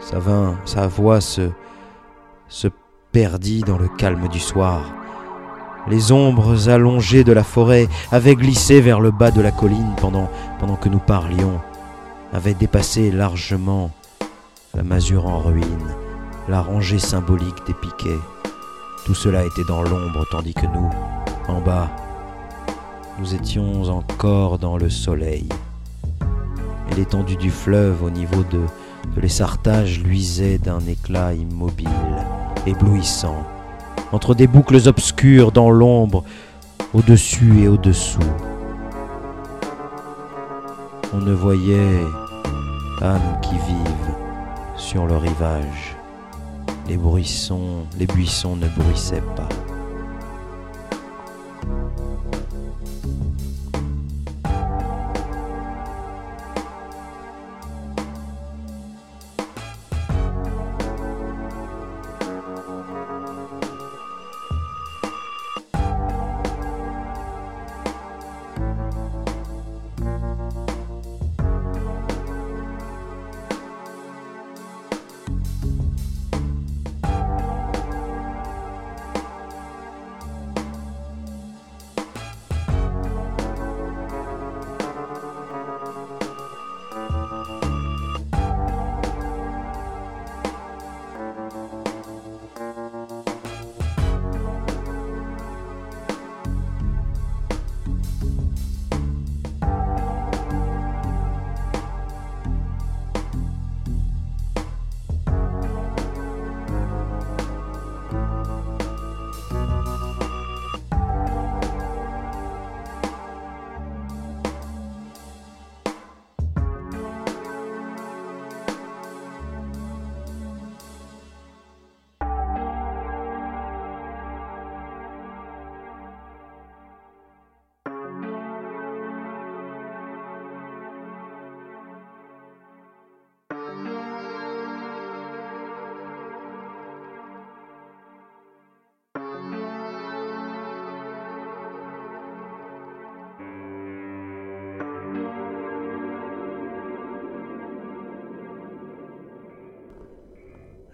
[0.00, 0.18] Sa,
[0.64, 1.48] sa voix se,
[2.48, 2.66] se
[3.12, 4.82] perdit dans le calme du soir.
[5.86, 10.28] Les ombres allongées de la forêt avaient glissé vers le bas de la colline pendant,
[10.80, 11.60] que nous parlions,
[12.32, 13.90] avaient dépassé largement
[14.74, 15.94] la masure en ruine,
[16.48, 18.18] la rangée symbolique des piquets.
[19.04, 20.90] Tout cela était dans l'ombre tandis que nous,
[21.48, 21.90] en bas,
[23.18, 25.46] nous étions encore dans le soleil.
[26.90, 28.60] Et l'étendue du fleuve au niveau de
[29.20, 31.88] l'essartage luisait d'un éclat immobile,
[32.66, 33.44] éblouissant,
[34.12, 36.24] entre des boucles obscures dans l'ombre,
[36.92, 38.18] au-dessus et au-dessous.
[41.12, 42.02] On ne voyait
[43.02, 44.14] âmes qui vivent
[44.76, 45.96] sur le rivage.
[46.88, 49.48] Les buissons, les buissons ne bruissaient pas.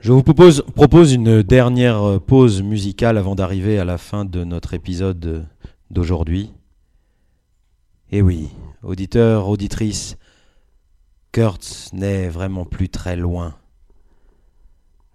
[0.00, 5.46] Je vous propose, une dernière pause musicale avant d'arriver à la fin de notre épisode
[5.90, 6.54] d'aujourd'hui.
[8.10, 8.48] Et oui,
[8.82, 10.16] auditeurs, auditrices,
[11.32, 13.56] Kurtz n'est vraiment plus très loin.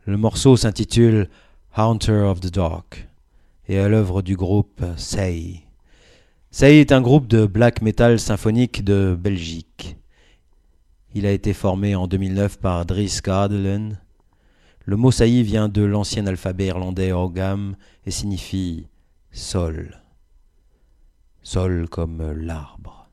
[0.06, 1.30] Le morceau s'intitule
[1.76, 3.10] Haunter of the Dark
[3.68, 5.64] et est l'œuvre du groupe Say.
[6.52, 9.98] Say est un groupe de black metal symphonique de Belgique.
[11.16, 13.98] Il a été formé en 2009 par Dries Gardelen.
[14.88, 17.76] Le mot saillie vient de l'ancien alphabet irlandais Orgam
[18.06, 18.88] et signifie
[19.32, 20.04] sol.
[21.42, 23.10] Sol comme l'arbre.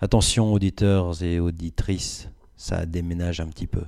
[0.00, 3.84] Attention auditeurs et auditrices, ça déménage un petit peu.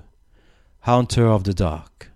[0.87, 2.13] Hunter of the Dark.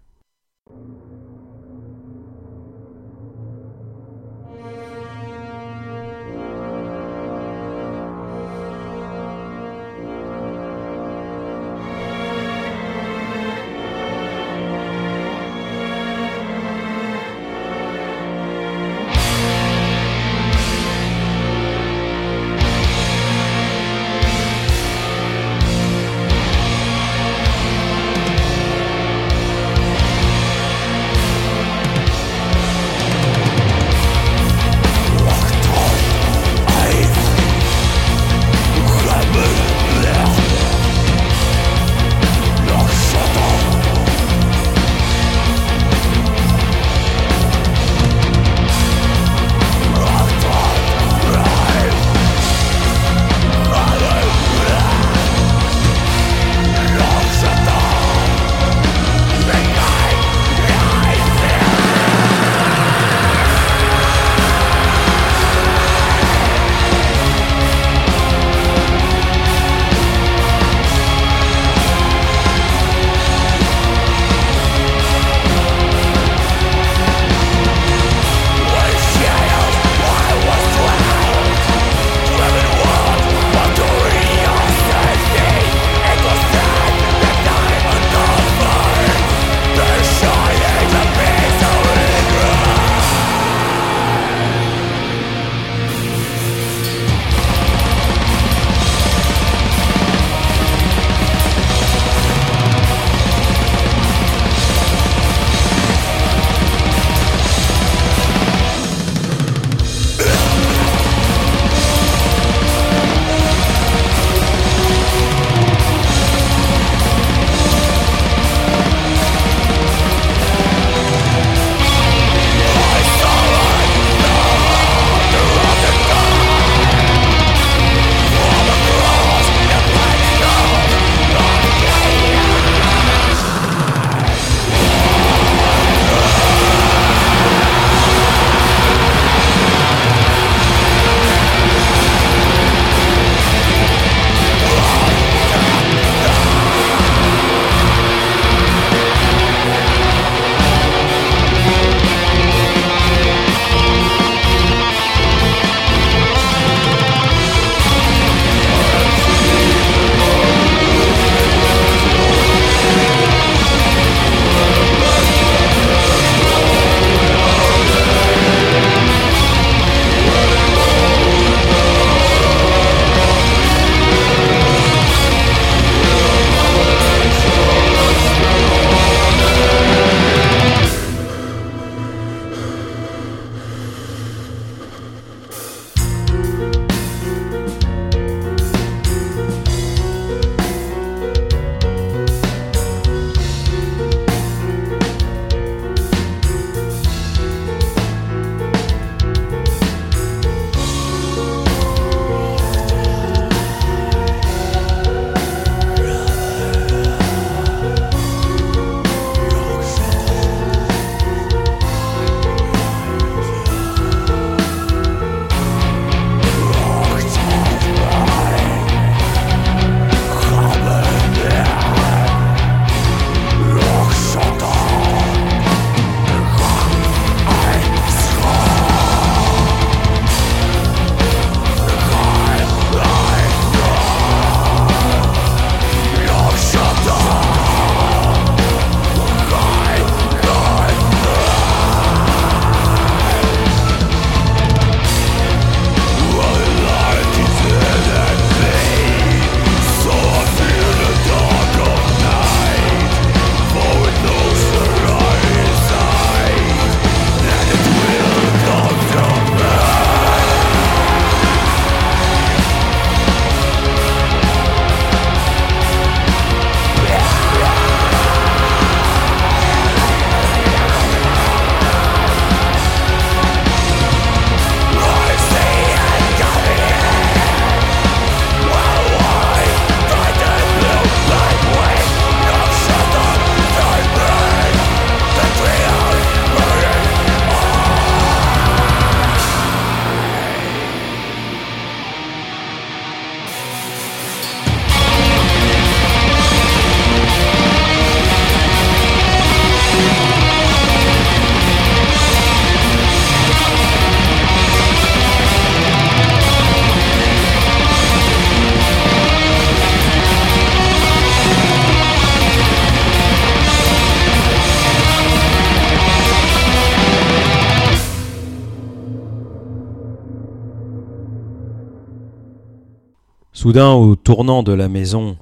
[323.70, 325.36] Soudain, au tournant de la maison,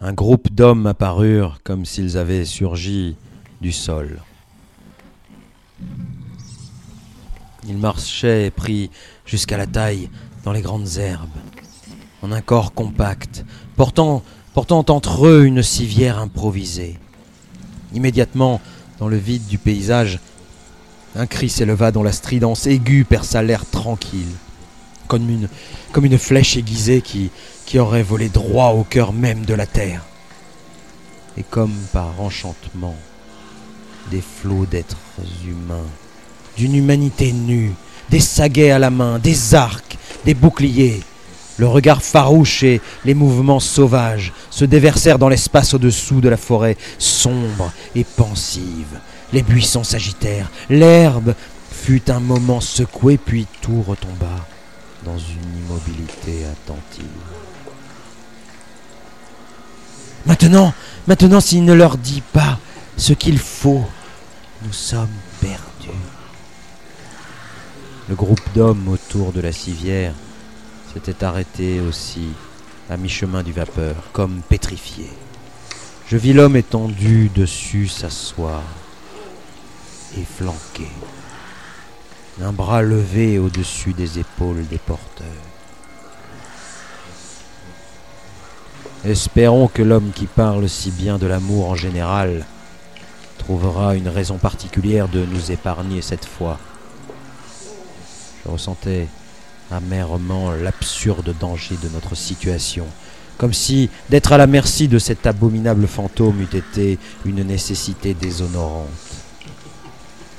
[0.00, 3.16] un groupe d'hommes apparurent comme s'ils avaient surgi
[3.60, 4.22] du sol.
[7.66, 8.90] Ils marchaient pris
[9.26, 10.08] jusqu'à la taille
[10.44, 11.26] dans les grandes herbes,
[12.22, 13.44] en un corps compact,
[13.74, 14.22] portant,
[14.54, 16.96] portant entre eux une civière improvisée.
[17.92, 18.60] Immédiatement,
[19.00, 20.20] dans le vide du paysage,
[21.16, 24.30] un cri s'éleva dont la stridence aiguë perça l'air tranquille,
[25.08, 25.28] comme
[26.04, 27.30] une, flèche aiguisée qui,
[27.66, 30.02] qui aurait volé droit au cœur même de la terre.
[31.36, 32.96] Et comme par enchantement,
[34.10, 34.96] des flots d'êtres
[35.46, 35.86] humains,
[36.56, 37.72] d'une humanité nue,
[38.10, 41.00] des saguets à la main, des arcs, des boucliers,
[41.58, 46.76] le regard farouche et les mouvements sauvages se déversèrent dans l'espace au-dessous de la forêt
[46.98, 49.00] sombre et pensive.
[49.32, 51.34] Les buissons s'agitèrent, l'herbe
[51.70, 54.46] fut un moment secouée, puis tout retomba
[55.04, 57.06] dans une immobilité attentive.
[60.26, 60.74] Maintenant,
[61.06, 62.58] maintenant, s'il ne leur dit pas
[62.96, 63.84] ce qu'il faut,
[64.62, 65.08] nous sommes
[65.40, 65.96] perdus.
[68.08, 70.14] Le groupe d'hommes autour de la civière
[70.92, 72.28] s'était arrêté aussi
[72.90, 75.10] à mi-chemin du vapeur, comme pétrifié.
[76.08, 78.62] Je vis l'homme étendu dessus s'asseoir
[80.16, 80.88] et flanqué,
[82.42, 85.26] un bras levé au-dessus des épaules des porteurs.
[89.04, 92.44] Espérons que l'homme qui parle si bien de l'amour en général
[93.38, 96.58] trouvera une raison particulière de nous épargner cette fois.
[98.44, 99.08] Je ressentais
[99.70, 102.86] amèrement l'absurde danger de notre situation,
[103.36, 108.88] comme si d'être à la merci de cet abominable fantôme eût été une nécessité déshonorante.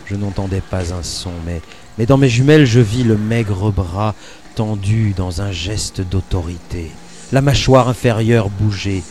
[0.06, 1.62] Je n'entendais pas un son, mais,
[2.00, 4.16] mais dans mes jumelles je vis le maigre bras
[4.56, 6.92] tendu dans un geste d'autorité,
[7.34, 9.04] la mâchoire inférieure bouger,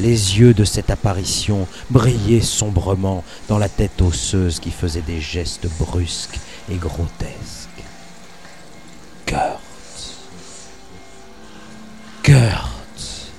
[0.00, 5.68] les yeux de cette apparition brillaient sombrement dans la tête osseuse qui faisait des gestes
[5.78, 7.68] brusques et grotesques.
[9.26, 9.60] Kurt.
[12.24, 13.30] Kurt.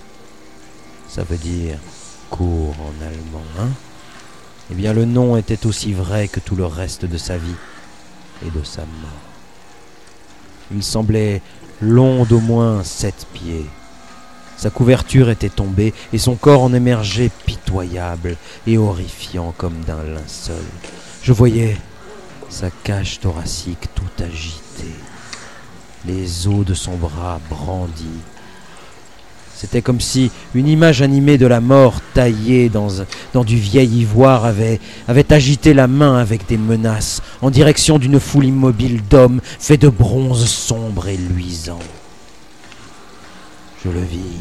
[1.10, 1.78] Ça veut dire
[2.30, 3.70] court en allemand, hein?
[4.72, 7.56] Eh bien, le nom était aussi vrai que tout le reste de sa vie
[8.46, 9.22] et de sa mort.
[10.72, 11.42] Il semblait
[11.82, 13.66] long d'au moins sept pieds.
[14.58, 20.56] Sa couverture était tombée et son corps en émergeait pitoyable et horrifiant comme d'un linceul.
[21.22, 21.78] Je voyais
[22.50, 24.96] sa cage thoracique tout agitée,
[26.06, 28.22] les os de son bras brandis.
[29.56, 34.82] C'était comme si une image animée de la mort taillée dans, du vieil ivoire avait,
[35.08, 39.88] avait agité la main avec des menaces en direction d'une foule immobile d'hommes faits de
[39.88, 41.80] bronze sombre et luisant.
[43.84, 44.40] Je le vis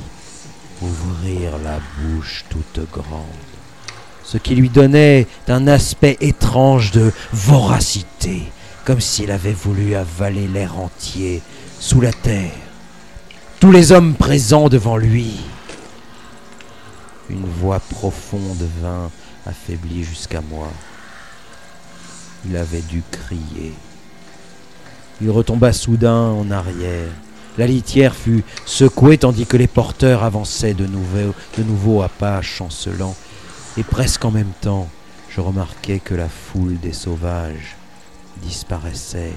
[0.83, 3.23] ouvrir la bouche toute grande,
[4.25, 8.43] ce qui lui donnait un aspect étrange de voracité,
[8.85, 11.41] comme s'il avait voulu avaler l'air entier
[11.79, 12.51] sous la terre,
[13.61, 15.37] tous les hommes présents devant lui.
[17.31, 19.11] Une voix profonde vint,
[19.47, 20.69] affaiblie jusqu'à moi.
[22.47, 23.73] Il avait dû crier.
[25.21, 27.11] Il retomba soudain en arrière.
[27.57, 32.43] La litière fut secouée tandis que les porteurs avançaient de nouveau, de nouveau à pas
[32.43, 33.17] chancelants,
[33.77, 34.89] et presque en même temps,
[35.31, 37.77] je remarquai que la foule des sauvages
[38.43, 39.33] disparaissait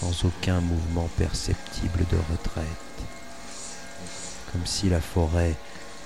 [0.00, 2.64] sans aucun mouvement perceptible de retraite,
[4.52, 5.54] comme si la forêt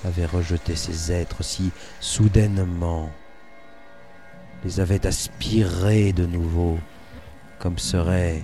[0.05, 3.09] avait rejeté ces êtres si soudainement,
[4.63, 6.79] les avait aspirés de nouveau,
[7.59, 8.43] comme serait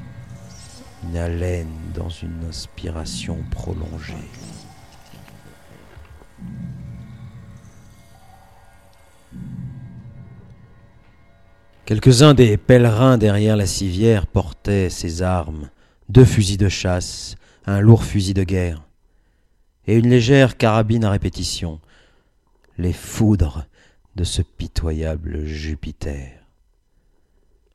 [1.03, 4.13] une haleine dans une inspiration prolongée.
[11.85, 15.69] Quelques-uns des pèlerins derrière la civière portaient ces armes,
[16.09, 17.35] deux fusils de chasse,
[17.65, 18.83] un lourd fusil de guerre,
[19.87, 21.79] et une légère carabine à répétition,
[22.77, 23.65] les foudres
[24.15, 26.31] de ce pitoyable Jupiter.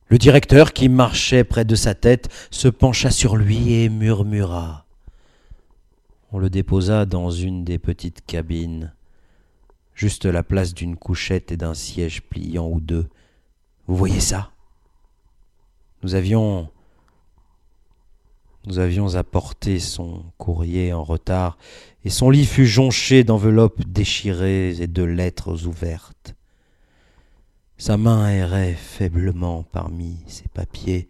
[0.09, 4.85] Le directeur, qui marchait près de sa tête, se pencha sur lui et murmura.
[6.31, 8.93] On le déposa dans une des petites cabines,
[9.95, 13.07] juste la place d'une couchette et d'un siège pliant ou deux.
[13.87, 14.51] Vous voyez ça?
[16.03, 16.69] Nous avions
[18.67, 21.57] nous avions apporté son courrier en retard,
[22.03, 26.35] et son lit fut jonché d'enveloppes déchirées et de lettres ouvertes.
[27.77, 31.07] Sa main errait faiblement parmi ses papiers.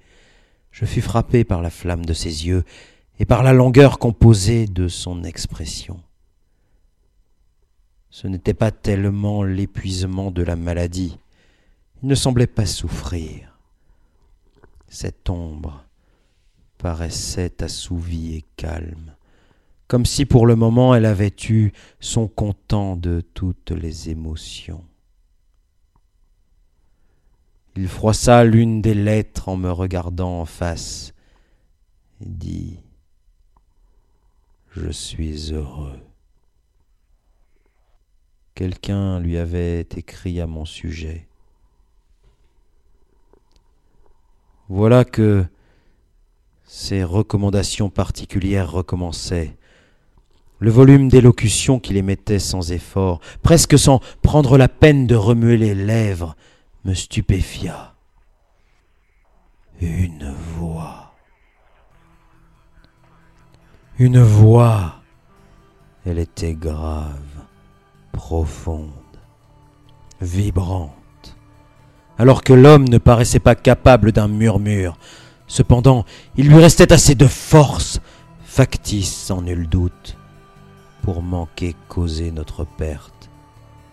[0.70, 2.64] Je fus frappé par la flamme de ses yeux,
[3.20, 5.99] et par la longueur composée de son expression.
[8.12, 11.18] Ce n'était pas tellement l'épuisement de la maladie,
[12.03, 13.58] il ne semblait pas souffrir.
[14.89, 15.87] Cette ombre
[16.78, 19.15] paraissait assouvie et calme,
[19.88, 24.84] comme si pour le moment elle avait eu son content de toutes les émotions.
[27.75, 31.13] Il froissa l'une des lettres en me regardant en face
[32.21, 32.80] et dit
[34.71, 35.99] Je suis heureux.
[38.55, 41.28] Quelqu'un lui avait écrit à mon sujet.
[44.69, 45.45] Voilà que
[46.68, 49.57] ses recommandations particulières recommençaient.
[50.59, 55.74] Le volume d'élocution qu'il émettait sans effort, presque sans prendre la peine de remuer les
[55.74, 56.36] lèvres,
[56.84, 57.95] me stupéfia.
[59.80, 61.13] Une voix.
[63.97, 64.95] Une voix.
[66.05, 67.20] Elle était grave,
[68.11, 68.91] profonde,
[70.22, 71.38] vibrante,
[72.18, 74.97] alors que l'homme ne paraissait pas capable d'un murmure.
[75.48, 78.02] Cependant, il lui restait assez de force,
[78.43, 80.18] factice sans nul doute,
[81.02, 83.30] pour manquer causer notre perte,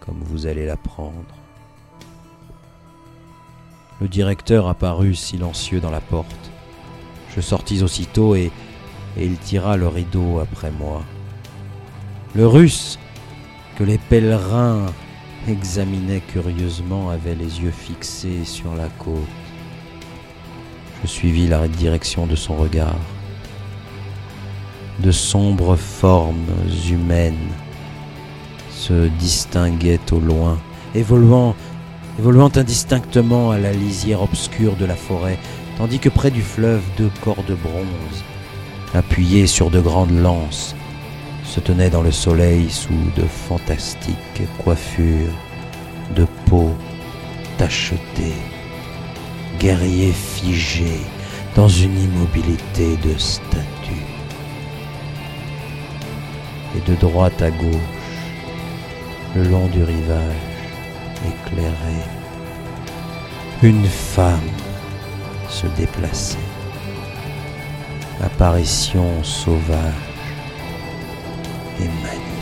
[0.01, 1.15] comme vous allez l'apprendre.
[4.01, 6.51] Le directeur apparut silencieux dans la porte.
[7.35, 8.51] Je sortis aussitôt et,
[9.17, 11.03] et il tira le rideau après moi.
[12.35, 12.99] Le russe,
[13.77, 14.87] que les pèlerins
[15.47, 19.44] examinaient curieusement, avait les yeux fixés sur la côte.
[21.05, 22.97] Je suivis la direction de son regard.
[25.01, 26.47] De sombres formes
[26.91, 27.51] humaines
[28.71, 30.59] se distinguaient au loin,
[30.95, 31.55] évoluant
[32.19, 35.39] évoluant indistinctement à la lisière obscure de la forêt,
[35.77, 38.25] tandis que près du fleuve deux corps de bronze,
[38.95, 40.75] appuyés sur de grandes lances,
[41.45, 45.35] se tenaient dans le soleil sous de fantastiques coiffures
[46.17, 46.71] de peau
[47.59, 48.33] tachetée,
[49.59, 51.01] guerriers figés
[51.55, 54.07] dans une immobilité de statue.
[56.77, 57.75] Et de droite à gauche,
[59.37, 60.37] le long du rivage,
[61.27, 62.01] éclairé,
[63.63, 64.41] une femme
[65.49, 66.39] se déplaçait.
[68.23, 69.95] Apparition sauvage
[71.81, 72.34] et magnifique.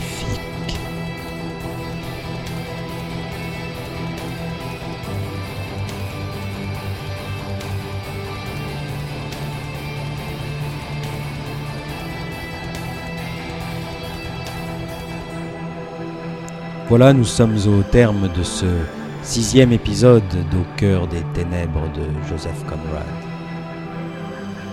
[16.95, 18.67] Voilà, nous sommes au terme de ce
[19.23, 20.21] sixième épisode
[20.51, 23.03] d'Au cœur des ténèbres de Joseph Conrad.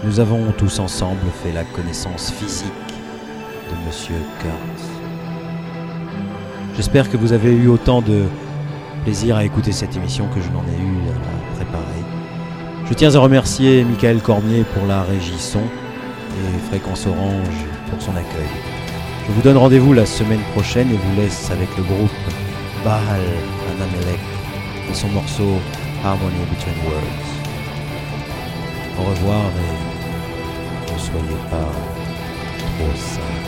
[0.04, 2.68] Nous avons tous ensemble fait la connaissance physique
[3.70, 4.84] de Monsieur Kurtz.
[6.76, 8.24] J'espère que vous avez eu autant de
[9.04, 12.04] plaisir à écouter cette émission que je n'en ai eu à la préparer.
[12.84, 18.14] Je tiens à remercier Michael Cormier pour la régie son et Fréquence Orange pour son
[18.14, 18.79] accueil.
[19.30, 22.10] Je vous donne rendez-vous la semaine prochaine et vous laisse avec le groupe
[22.84, 23.20] Baal
[23.70, 24.18] Anamelech
[24.90, 25.60] et son morceau
[26.04, 27.30] Harmony Between Worlds.
[28.98, 31.70] Au revoir et ne soyez pas
[32.58, 33.39] trop sages.